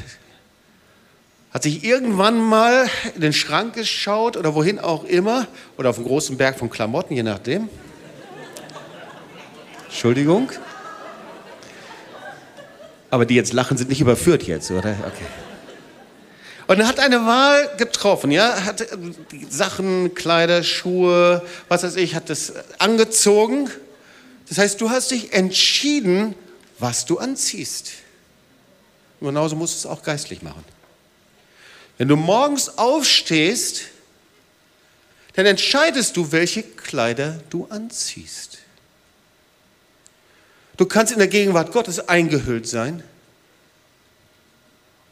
Hat 1.53 1.63
sich 1.63 1.83
irgendwann 1.83 2.39
mal 2.39 2.89
in 3.13 3.21
den 3.21 3.33
Schrank 3.33 3.75
geschaut 3.75 4.37
oder 4.37 4.55
wohin 4.55 4.79
auch 4.79 5.03
immer 5.03 5.47
oder 5.77 5.89
auf 5.89 5.97
einen 5.97 6.07
großen 6.07 6.37
Berg 6.37 6.57
von 6.57 6.69
Klamotten, 6.69 7.13
je 7.13 7.23
nachdem. 7.23 7.69
Entschuldigung. 9.85 10.49
Aber 13.09 13.25
die 13.25 13.35
jetzt 13.35 13.51
lachen, 13.51 13.77
sind 13.77 13.89
nicht 13.89 13.99
überführt 13.99 14.43
jetzt, 14.43 14.71
oder? 14.71 14.91
Okay. 14.91 15.25
Und 16.67 16.79
er 16.79 16.87
hat 16.87 17.01
eine 17.01 17.25
Wahl 17.25 17.75
getroffen, 17.75 18.31
ja, 18.31 18.63
hat 18.63 18.87
Sachen, 19.49 20.13
Kleider, 20.15 20.63
Schuhe, 20.63 21.45
was 21.67 21.83
weiß 21.83 21.97
ich, 21.97 22.15
hat 22.15 22.29
das 22.29 22.53
angezogen. 22.79 23.69
Das 24.47 24.57
heißt, 24.57 24.79
du 24.79 24.89
hast 24.89 25.11
dich 25.11 25.33
entschieden, 25.33 26.33
was 26.79 27.05
du 27.05 27.19
anziehst. 27.19 27.91
Und 29.19 29.27
genauso 29.27 29.57
musst 29.57 29.73
du 29.83 29.89
es 29.89 29.93
auch 29.93 30.01
geistlich 30.01 30.41
machen. 30.41 30.63
Wenn 31.97 32.07
du 32.07 32.15
morgens 32.15 32.77
aufstehst, 32.77 33.83
dann 35.33 35.45
entscheidest 35.45 36.17
du, 36.17 36.31
welche 36.31 36.63
Kleider 36.63 37.41
du 37.49 37.67
anziehst. 37.67 38.59
Du 40.77 40.85
kannst 40.85 41.13
in 41.13 41.19
der 41.19 41.27
Gegenwart 41.27 41.71
Gottes 41.71 42.07
eingehüllt 42.09 42.67
sein 42.67 43.03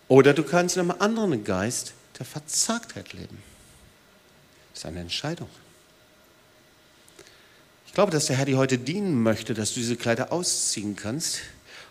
oder 0.08 0.34
du 0.34 0.44
kannst 0.44 0.76
in 0.76 0.82
einem 0.82 1.00
anderen 1.00 1.44
Geist 1.44 1.94
der 2.18 2.26
Verzagtheit 2.26 3.14
leben. 3.14 3.42
Das 4.74 4.80
ist 4.80 4.86
eine 4.86 5.02
Entscheidung. 5.02 5.50
Ich 7.86 7.94
glaube, 7.94 8.12
dass 8.12 8.28
der 8.28 8.38
Herr 8.38 8.46
dir 8.46 8.58
heute 8.58 8.78
dienen 8.78 9.22
möchte, 9.22 9.54
dass 9.54 9.74
du 9.74 9.80
diese 9.80 9.96
Kleider 9.96 10.32
ausziehen 10.32 10.96
kannst. 10.96 11.40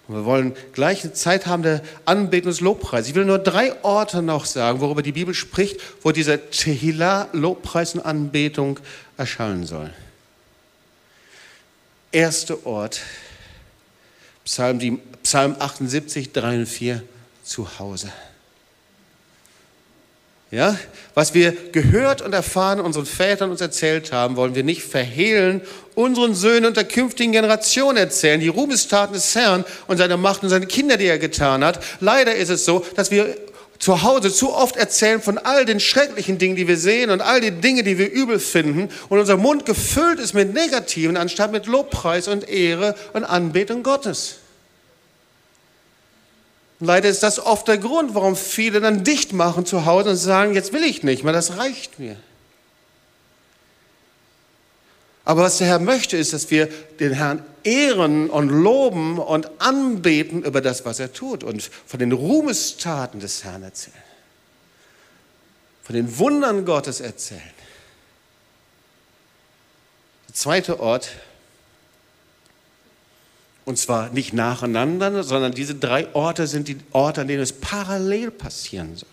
Und 0.08 0.14
wir 0.14 0.24
wollen 0.24 0.56
gleich 0.72 1.04
eine 1.04 1.12
Zeit 1.12 1.46
haben 1.46 1.62
der 1.62 1.82
Anbetung 2.06 2.50
des 2.50 2.60
Lobpreises. 2.60 3.10
Ich 3.10 3.14
will 3.14 3.26
nur 3.26 3.38
drei 3.38 3.82
Orte 3.84 4.22
noch 4.22 4.46
sagen, 4.46 4.80
worüber 4.80 5.02
die 5.02 5.12
Bibel 5.12 5.34
spricht, 5.34 5.80
wo 6.02 6.12
dieser 6.12 6.50
Tehillah, 6.50 7.28
Lobpreis 7.32 7.94
und 7.94 8.00
Anbetung 8.00 8.80
erschallen 9.18 9.66
soll. 9.66 9.92
Erster 12.10 12.66
Ort, 12.66 13.02
Psalm, 14.46 14.98
Psalm 15.22 15.56
78, 15.58 16.32
3 16.32 16.60
und 16.60 16.66
4, 16.66 17.02
zu 17.44 17.78
Hause. 17.78 18.10
Ja, 20.50 20.78
was 21.14 21.34
wir 21.34 21.52
gehört 21.72 22.22
und 22.22 22.32
erfahren, 22.32 22.80
unseren 22.80 23.04
Vätern 23.04 23.50
uns 23.50 23.60
erzählt 23.60 24.12
haben, 24.12 24.36
wollen 24.36 24.54
wir 24.54 24.64
nicht 24.64 24.82
verhehlen, 24.82 25.60
unseren 25.94 26.34
Söhnen 26.34 26.64
und 26.64 26.76
der 26.78 26.84
künftigen 26.84 27.32
Generation 27.32 27.98
erzählen, 27.98 28.40
die 28.40 28.48
Ruhmestaten 28.48 29.12
des 29.12 29.34
Herrn 29.34 29.66
und 29.88 29.98
seine 29.98 30.16
Macht 30.16 30.42
und 30.42 30.48
seine 30.48 30.66
Kinder, 30.66 30.96
die 30.96 31.04
er 31.04 31.18
getan 31.18 31.62
hat. 31.62 31.84
Leider 32.00 32.34
ist 32.34 32.48
es 32.48 32.64
so, 32.64 32.82
dass 32.96 33.10
wir 33.10 33.36
zu 33.78 34.02
Hause 34.02 34.32
zu 34.32 34.54
oft 34.54 34.76
erzählen 34.76 35.20
von 35.20 35.36
all 35.36 35.66
den 35.66 35.80
schrecklichen 35.80 36.38
Dingen, 36.38 36.56
die 36.56 36.66
wir 36.66 36.78
sehen 36.78 37.10
und 37.10 37.20
all 37.20 37.42
den 37.42 37.60
Dingen, 37.60 37.84
die 37.84 37.98
wir 37.98 38.10
übel 38.10 38.38
finden 38.38 38.88
und 39.10 39.18
unser 39.18 39.36
Mund 39.36 39.66
gefüllt 39.66 40.18
ist 40.18 40.32
mit 40.32 40.54
Negativen, 40.54 41.18
anstatt 41.18 41.52
mit 41.52 41.66
Lobpreis 41.66 42.26
und 42.26 42.48
Ehre 42.48 42.94
und 43.12 43.24
Anbetung 43.24 43.82
Gottes. 43.82 44.37
Leider 46.80 47.08
ist 47.08 47.22
das 47.22 47.40
oft 47.40 47.66
der 47.66 47.78
Grund, 47.78 48.14
warum 48.14 48.36
viele 48.36 48.80
dann 48.80 49.02
dicht 49.02 49.32
machen 49.32 49.66
zu 49.66 49.84
Hause 49.84 50.10
und 50.10 50.16
sagen, 50.16 50.54
jetzt 50.54 50.72
will 50.72 50.84
ich 50.84 51.02
nicht 51.02 51.24
mehr, 51.24 51.32
das 51.32 51.56
reicht 51.56 51.98
mir. 51.98 52.16
Aber 55.24 55.42
was 55.42 55.58
der 55.58 55.66
Herr 55.66 55.78
möchte, 55.78 56.16
ist, 56.16 56.32
dass 56.32 56.50
wir 56.50 56.66
den 57.00 57.12
Herrn 57.12 57.44
ehren 57.62 58.30
und 58.30 58.48
loben 58.48 59.18
und 59.18 59.60
anbeten 59.60 60.42
über 60.42 60.62
das, 60.62 60.86
was 60.86 61.00
er 61.00 61.12
tut 61.12 61.44
und 61.44 61.62
von 61.62 61.98
den 61.98 62.12
Ruhmestaten 62.12 63.20
des 63.20 63.44
Herrn 63.44 63.62
erzählen. 63.62 63.94
Von 65.82 65.96
den 65.96 66.18
Wundern 66.18 66.64
Gottes 66.64 67.00
erzählen. 67.00 67.42
Der 70.28 70.34
zweite 70.34 70.80
Ort, 70.80 71.10
und 73.68 73.76
zwar 73.76 74.08
nicht 74.08 74.32
nacheinander, 74.32 75.22
sondern 75.22 75.52
diese 75.52 75.74
drei 75.74 76.08
Orte 76.14 76.46
sind 76.46 76.68
die 76.68 76.78
Orte, 76.92 77.20
an 77.20 77.28
denen 77.28 77.42
es 77.42 77.52
parallel 77.52 78.30
passieren 78.30 78.96
soll. 78.96 79.10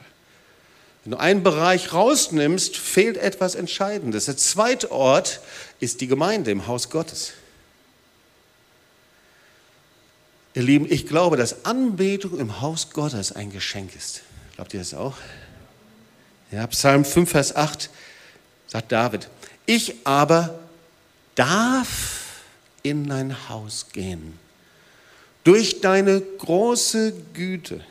Wenn 1.03 1.11
du 1.11 1.17
einen 1.17 1.43
Bereich 1.43 1.91
rausnimmst, 1.91 2.77
fehlt 2.77 3.17
etwas 3.17 3.55
Entscheidendes. 3.55 4.25
Der 4.25 4.37
zweite 4.37 4.93
Ort 4.93 5.41
ist 5.81 5.99
die 5.99 6.07
Gemeinde 6.07 6.51
im 6.51 6.67
Haus 6.67 6.89
Gottes. 6.89 7.33
Ihr 10.53 10.63
Lieben, 10.63 10.89
ich 10.89 11.05
glaube, 11.05 11.35
dass 11.35 11.65
Anbetung 11.65 12.39
im 12.39 12.61
Haus 12.61 12.91
Gottes 12.91 13.33
ein 13.33 13.51
Geschenk 13.51 13.93
ist. 13.93 14.21
Glaubt 14.55 14.73
ihr 14.73 14.79
das 14.79 14.93
auch? 14.93 15.17
Ja, 16.53 16.65
Psalm 16.67 17.03
5, 17.03 17.29
Vers 17.29 17.57
8 17.57 17.89
sagt 18.67 18.93
David, 18.93 19.27
ich 19.65 19.95
aber 20.05 20.57
darf 21.35 22.21
in 22.83 23.09
dein 23.09 23.49
Haus 23.49 23.87
gehen 23.91 24.44
durch 25.45 25.79
deine 25.79 26.19
große 26.19 27.13
Güte 27.33 27.85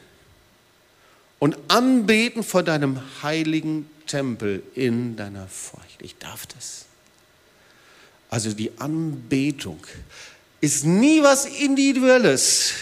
und 1.39 1.57
anbeten 1.69 2.43
vor 2.43 2.63
deinem 2.63 3.01
heiligen 3.23 3.89
Tempel 4.07 4.63
in 4.75 5.17
deiner 5.17 5.47
Furcht. 5.49 6.03
Ich 6.03 6.19
darf 6.19 6.47
das. 6.47 6.85
Also 8.29 8.53
die 8.53 8.73
Anbetung 8.79 9.79
ist 10.61 10.85
nie 10.85 11.23
was 11.23 11.47
Individuelles, 11.47 12.73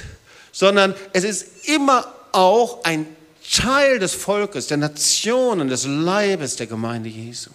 sondern 0.53 0.95
es 1.13 1.25
ist 1.25 1.69
immer 1.69 2.13
auch 2.33 2.83
ein 2.85 3.07
Teil 3.53 3.99
des 3.99 4.15
Volkes, 4.15 4.69
der 4.69 4.79
Nationen, 4.79 5.69
des 5.69 5.85
Leibes 5.85 6.57
der 6.57 6.67
Gemeinde 6.67 7.11
Jesu. 7.11 7.51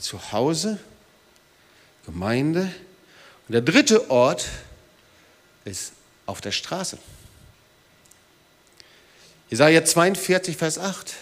Zu 0.00 0.32
Hause, 0.32 0.78
Gemeinde. 2.04 2.70
Und 3.48 3.52
der 3.52 3.62
dritte 3.62 4.10
Ort 4.10 4.48
auf 6.26 6.40
der 6.40 6.52
Straße. 6.52 6.98
Jesaja 9.50 9.84
42, 9.84 10.56
Vers 10.56 10.78
8. 10.78 11.12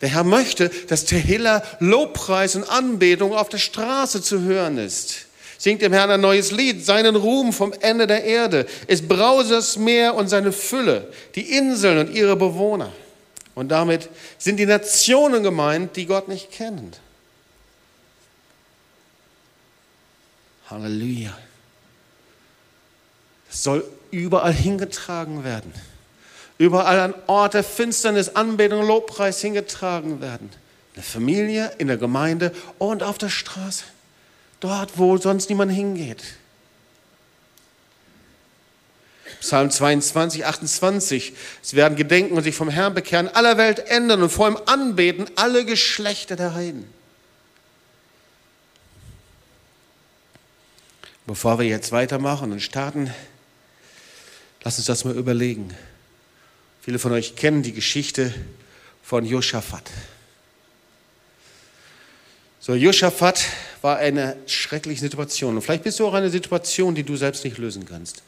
Der 0.00 0.08
Herr 0.08 0.24
möchte, 0.24 0.68
dass 0.88 1.04
Tehillah 1.04 1.62
Lobpreis 1.78 2.56
und 2.56 2.64
Anbetung 2.64 3.34
auf 3.34 3.48
der 3.48 3.58
Straße 3.58 4.22
zu 4.22 4.40
hören 4.40 4.78
ist. 4.78 5.26
Singt 5.58 5.80
dem 5.82 5.92
Herrn 5.92 6.10
ein 6.10 6.20
neues 6.20 6.50
Lied, 6.50 6.84
seinen 6.84 7.14
Ruhm 7.14 7.52
vom 7.52 7.72
Ende 7.72 8.08
der 8.08 8.24
Erde. 8.24 8.66
Es 8.88 9.06
brause 9.06 9.54
das 9.54 9.76
Meer 9.76 10.14
und 10.16 10.28
seine 10.28 10.50
Fülle, 10.50 11.12
die 11.36 11.56
Inseln 11.56 11.98
und 11.98 12.14
ihre 12.14 12.34
Bewohner. 12.34 12.92
Und 13.54 13.68
damit 13.68 14.08
sind 14.38 14.56
die 14.56 14.66
Nationen 14.66 15.42
gemeint, 15.42 15.94
die 15.96 16.06
Gott 16.06 16.26
nicht 16.26 16.50
kennen. 16.50 16.92
Halleluja 20.68 21.36
soll 23.52 23.84
überall 24.10 24.52
hingetragen 24.52 25.44
werden. 25.44 25.72
Überall 26.58 27.00
an 27.00 27.14
Ort 27.26 27.54
der 27.54 27.64
Finsternis, 27.64 28.30
Anbetung 28.30 28.86
Lobpreis 28.86 29.40
hingetragen 29.40 30.20
werden. 30.20 30.50
In 30.50 30.96
der 30.96 31.02
Familie, 31.02 31.72
in 31.78 31.88
der 31.88 31.96
Gemeinde 31.96 32.52
und 32.78 33.02
auf 33.02 33.18
der 33.18 33.30
Straße. 33.30 33.84
Dort, 34.60 34.98
wo 34.98 35.16
sonst 35.16 35.48
niemand 35.48 35.72
hingeht. 35.72 36.22
Psalm 39.40 39.70
22, 39.70 40.46
28. 40.46 41.32
Es 41.62 41.74
werden 41.74 41.96
gedenken 41.96 42.36
und 42.36 42.44
sich 42.44 42.54
vom 42.54 42.68
Herrn 42.68 42.94
bekehren, 42.94 43.28
aller 43.28 43.56
Welt 43.56 43.80
ändern 43.80 44.22
und 44.22 44.30
vor 44.30 44.48
ihm 44.48 44.58
anbeten 44.66 45.26
alle 45.34 45.64
Geschlechter 45.64 46.36
der 46.36 46.54
Heiden. 46.54 46.86
Bevor 51.26 51.58
wir 51.58 51.66
jetzt 51.66 51.90
weitermachen 51.90 52.52
und 52.52 52.60
starten, 52.60 53.12
Lass 54.62 54.78
uns 54.78 54.86
das 54.86 55.04
mal 55.04 55.16
überlegen. 55.16 55.74
Viele 56.80 56.98
von 56.98 57.12
euch 57.12 57.36
kennen 57.36 57.62
die 57.62 57.72
Geschichte 57.72 58.32
von 59.02 59.24
Josaphat. 59.24 59.90
So, 62.60 62.74
Josaphat 62.74 63.44
war 63.82 63.98
eine 63.98 64.36
schreckliche 64.46 65.00
Situation. 65.00 65.56
Und 65.56 65.62
vielleicht 65.62 65.82
bist 65.82 65.98
du 65.98 66.06
auch 66.06 66.12
in 66.12 66.18
einer 66.18 66.30
Situation, 66.30 66.94
die 66.94 67.02
du 67.02 67.16
selbst 67.16 67.44
nicht 67.44 67.58
lösen 67.58 67.84
kannst. 67.86 68.22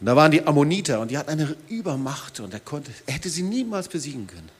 Und 0.00 0.06
da 0.06 0.16
waren 0.16 0.32
die 0.32 0.44
Ammoniter 0.44 1.00
und 1.00 1.10
die 1.10 1.16
hatten 1.16 1.30
eine 1.30 1.56
Übermacht 1.68 2.40
und 2.40 2.52
er, 2.52 2.60
konnte, 2.60 2.90
er 3.06 3.14
hätte 3.14 3.28
sie 3.28 3.42
niemals 3.42 3.88
besiegen 3.88 4.26
können. 4.26 4.50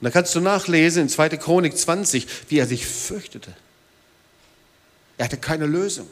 Und 0.00 0.04
da 0.04 0.10
kannst 0.10 0.34
du 0.34 0.40
nachlesen 0.40 1.02
in 1.02 1.08
2. 1.08 1.28
Chronik 1.38 1.76
20, 1.76 2.26
wie 2.48 2.58
er 2.58 2.66
sich 2.66 2.84
fürchtete. 2.84 3.54
Er 5.16 5.26
hatte 5.26 5.36
keine 5.36 5.66
Lösung. 5.66 6.08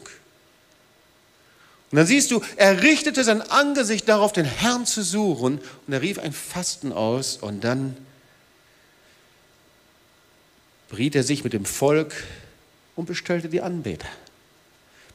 Und 1.91 1.97
dann 1.97 2.07
siehst 2.07 2.31
du, 2.31 2.41
er 2.55 2.81
richtete 2.81 3.23
sein 3.23 3.41
Angesicht 3.41 4.07
darauf, 4.07 4.31
den 4.31 4.45
Herrn 4.45 4.85
zu 4.85 5.03
suchen. 5.03 5.59
Und 5.87 5.93
er 5.93 6.01
rief 6.01 6.19
ein 6.19 6.31
Fasten 6.31 6.93
aus. 6.93 7.37
Und 7.37 7.63
dann 7.65 7.97
beriet 10.89 11.15
er 11.15 11.23
sich 11.23 11.43
mit 11.43 11.53
dem 11.53 11.65
Volk 11.65 12.13
und 12.95 13.05
bestellte 13.05 13.49
die 13.49 13.61
Anbeter, 13.61 14.07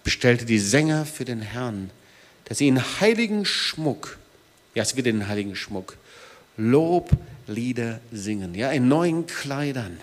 bestellte 0.05 0.45
die 0.45 0.59
Sänger 0.59 1.07
für 1.07 1.24
den 1.24 1.41
Herrn, 1.41 1.91
dass 2.47 2.59
sie 2.59 2.68
in 2.68 2.83
heiligen 3.01 3.45
Schmuck, 3.45 4.18
ja, 4.74 4.83
es 4.83 4.97
wird 4.97 5.07
in 5.07 5.29
heiligen 5.29 5.57
Schmuck, 5.57 5.97
Loblieder 6.57 8.01
singen, 8.11 8.55
ja, 8.55 8.70
in 8.70 8.89
neuen 8.89 9.27
Kleidern 9.27 9.99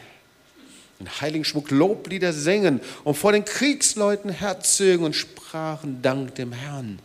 in 1.04 1.22
heiligen 1.22 1.44
Schmuck 1.44 1.70
Loblieder 1.70 2.32
singen 2.32 2.80
und 3.04 3.16
vor 3.16 3.34
den 3.34 3.44
Kriegsleuten 3.44 4.32
herzögen 4.32 5.04
und 5.04 5.16
sprachen 5.16 6.02
Dank 6.02 6.36
dem 6.36 6.54
Herrn. 6.54 7.00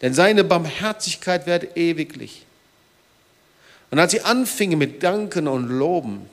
Denn 0.00 0.14
seine 0.14 0.44
Barmherzigkeit 0.44 1.46
währt 1.46 1.76
ewiglich. 1.76 2.46
Und 3.90 3.98
als 3.98 4.12
sie 4.12 4.20
anfingen 4.20 4.78
mit 4.78 5.02
Danken 5.02 5.48
und 5.48 5.68
Loben, 5.68 6.28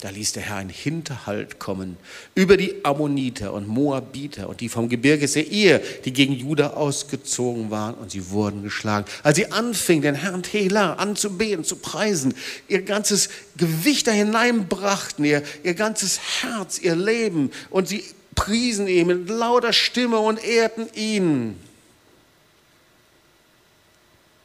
Da 0.00 0.08
ließ 0.08 0.32
der 0.32 0.44
Herr 0.44 0.56
einen 0.56 0.70
Hinterhalt 0.70 1.58
kommen 1.58 1.98
über 2.34 2.56
die 2.56 2.84
Ammoniter 2.84 3.52
und 3.52 3.68
Moabiter 3.68 4.48
und 4.48 4.62
die 4.62 4.70
vom 4.70 4.88
Gebirge 4.88 5.28
Seir, 5.28 5.80
die 6.06 6.12
gegen 6.14 6.32
Juda 6.32 6.70
ausgezogen 6.70 7.70
waren 7.70 7.94
und 7.96 8.10
sie 8.10 8.30
wurden 8.30 8.62
geschlagen. 8.62 9.04
Als 9.22 9.36
sie 9.36 9.52
anfingen, 9.52 10.02
den 10.02 10.14
Herrn 10.14 10.42
Tela 10.42 10.94
anzubeten, 10.94 11.64
zu 11.64 11.76
preisen, 11.76 12.34
ihr 12.66 12.80
ganzes 12.80 13.28
Gewicht 13.58 14.06
da 14.06 14.12
hineinbrachten, 14.12 15.22
ihr, 15.22 15.42
ihr 15.64 15.74
ganzes 15.74 16.18
Herz, 16.40 16.78
ihr 16.78 16.96
Leben 16.96 17.50
und 17.68 17.86
sie 17.86 18.02
priesen 18.34 18.88
ihn 18.88 19.06
mit 19.06 19.28
lauter 19.28 19.74
Stimme 19.74 20.18
und 20.18 20.42
ehrten 20.42 20.88
ihn. 20.94 21.60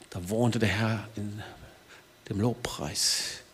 Da 0.09 0.19
wohnte 0.29 0.59
der 0.59 0.69
Herr 0.69 1.07
in 1.15 1.41
dem 2.27 2.41
Lobpreis 2.41 3.44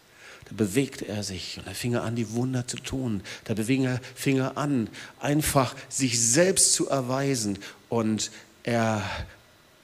bewegte 0.56 1.08
er 1.08 1.24
sich 1.24 1.58
und 1.58 1.68
er 1.68 1.76
fing 1.76 1.96
an, 1.96 2.16
die 2.16 2.32
Wunder 2.32 2.68
zu 2.68 2.78
tun. 2.78 3.22
Da 3.46 3.56
fing 3.56 4.38
er 4.38 4.58
an, 4.58 4.90
einfach 5.20 5.76
sich 5.90 6.20
selbst 6.20 6.74
zu 6.74 6.90
erweisen 6.90 7.60
und 7.90 8.32
er 8.64 9.04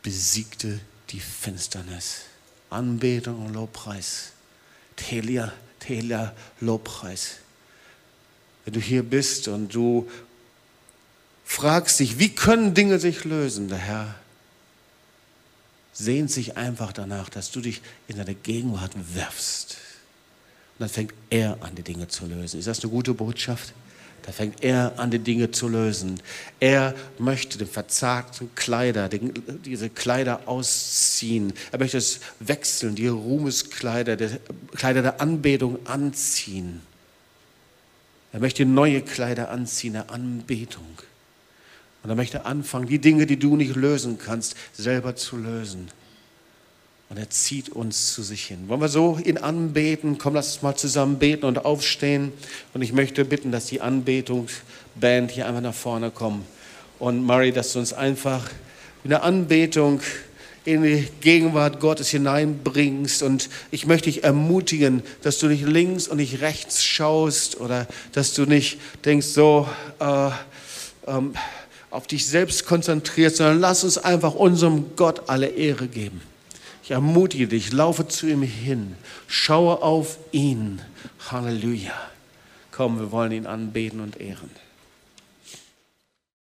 besiegte 0.01 0.79
die 1.09 1.19
Finsternis. 1.19 2.21
Anbetung 2.69 3.45
und 3.45 3.53
Lobpreis. 3.53 4.31
Telia, 4.95 5.53
Telia, 5.79 6.33
Lobpreis. 6.59 7.37
Wenn 8.65 8.73
du 8.73 8.79
hier 8.81 9.03
bist 9.03 9.47
und 9.47 9.73
du 9.73 10.09
fragst 11.45 11.99
dich, 11.99 12.19
wie 12.19 12.35
können 12.35 12.73
Dinge 12.73 12.99
sich 12.99 13.23
lösen, 13.23 13.69
der 13.69 13.77
Herr 13.77 14.15
sehnt 15.93 16.29
sich 16.29 16.57
einfach 16.57 16.91
danach, 16.91 17.29
dass 17.29 17.51
du 17.51 17.61
dich 17.61 17.81
in 18.07 18.17
seine 18.17 18.35
Gegenwart 18.35 18.91
wirfst 19.15 19.77
und 20.77 20.81
dann 20.81 20.89
fängt 20.89 21.13
er 21.31 21.57
an, 21.61 21.73
die 21.73 21.81
Dinge 21.81 22.07
zu 22.07 22.27
lösen. 22.27 22.59
Ist 22.59 22.67
das 22.67 22.83
eine 22.83 22.91
gute 22.91 23.15
Botschaft? 23.15 23.73
Da 24.27 24.31
fängt 24.31 24.63
er 24.63 24.99
an, 24.99 25.09
die 25.09 25.19
Dinge 25.19 25.51
zu 25.51 25.69
lösen. 25.69 26.19
Er 26.59 26.93
möchte 27.17 27.57
den 27.57 27.67
verzagten 27.67 28.53
Kleider, 28.53 29.09
den, 29.09 29.33
diese 29.63 29.89
Kleider 29.89 30.41
ausziehen. 30.47 31.53
Er 31.71 31.79
möchte 31.79 31.97
es 31.97 32.19
wechseln, 32.39 32.93
die 32.93 33.07
Ruhmeskleider, 33.07 34.17
die 34.17 34.29
Kleider 34.75 35.01
der 35.01 35.21
Anbetung 35.21 35.79
anziehen. 35.87 36.81
Er 38.33 38.39
möchte 38.39 38.65
neue 38.65 39.01
Kleider 39.01 39.49
anziehen, 39.49 39.93
der 39.93 40.11
Anbetung. 40.11 40.99
Und 42.03 42.09
er 42.09 42.15
möchte 42.15 42.45
anfangen, 42.45 42.87
die 42.87 42.99
Dinge, 42.99 43.25
die 43.25 43.39
du 43.39 43.55
nicht 43.55 43.75
lösen 43.75 44.19
kannst, 44.19 44.55
selber 44.73 45.15
zu 45.15 45.37
lösen. 45.37 45.89
Und 47.09 47.17
er 47.17 47.29
zieht 47.29 47.69
uns 47.69 48.13
zu 48.13 48.21
sich 48.21 48.45
hin. 48.45 48.67
Wollen 48.67 48.81
wir 48.81 48.89
so 48.89 49.17
ihn 49.23 49.37
anbeten? 49.37 50.17
Komm, 50.17 50.33
lass 50.33 50.55
uns 50.55 50.61
mal 50.61 50.75
zusammen 50.75 51.19
beten 51.19 51.45
und 51.45 51.63
aufstehen. 51.63 52.33
Und 52.73 52.81
ich 52.81 52.91
möchte 52.91 53.23
bitten, 53.23 53.51
dass 53.51 53.67
die 53.67 53.79
Anbetungsband 53.79 55.31
hier 55.31 55.47
einfach 55.47 55.61
nach 55.61 55.73
vorne 55.73 56.11
kommt. 56.11 56.45
Und 56.99 57.23
Murray, 57.23 57.51
dass 57.51 57.73
du 57.73 57.79
uns 57.79 57.93
einfach 57.93 58.49
in 59.03 59.11
der 59.11 59.23
Anbetung 59.23 60.01
in 60.65 60.83
die 60.83 61.07
Gegenwart 61.21 61.79
Gottes 61.79 62.09
hineinbringst. 62.09 63.23
Und 63.23 63.49
ich 63.71 63.87
möchte 63.87 64.09
dich 64.09 64.25
ermutigen, 64.25 65.01
dass 65.21 65.39
du 65.39 65.47
nicht 65.47 65.65
links 65.65 66.09
und 66.09 66.17
nicht 66.17 66.41
rechts 66.41 66.83
schaust 66.83 67.61
oder 67.61 67.87
dass 68.11 68.33
du 68.33 68.45
nicht 68.45 68.79
denkst, 69.05 69.27
so 69.27 69.65
äh, 69.99 70.29
ähm, 71.07 71.33
auf 71.89 72.05
dich 72.07 72.27
selbst 72.27 72.65
konzentrierst, 72.65 73.37
sondern 73.37 73.61
lass 73.61 73.85
uns 73.85 73.97
einfach 73.97 74.35
unserem 74.35 74.97
Gott 74.97 75.29
alle 75.29 75.47
Ehre 75.47 75.87
geben. 75.87 76.19
Ich 76.87 76.91
ermutige 76.91 77.49
dich, 77.49 77.73
laufe 77.73 78.07
zu 78.07 78.27
ihm 78.27 78.43
hin, 78.43 78.95
schaue 79.27 79.81
auf 79.81 80.19
ihn. 80.31 80.81
Halleluja. 81.29 81.91
Komm, 82.71 82.97
wir 82.97 83.11
wollen 83.11 83.33
ihn 83.33 83.45
anbeten 83.45 83.99
und 83.99 84.21
ehren. 84.21 84.49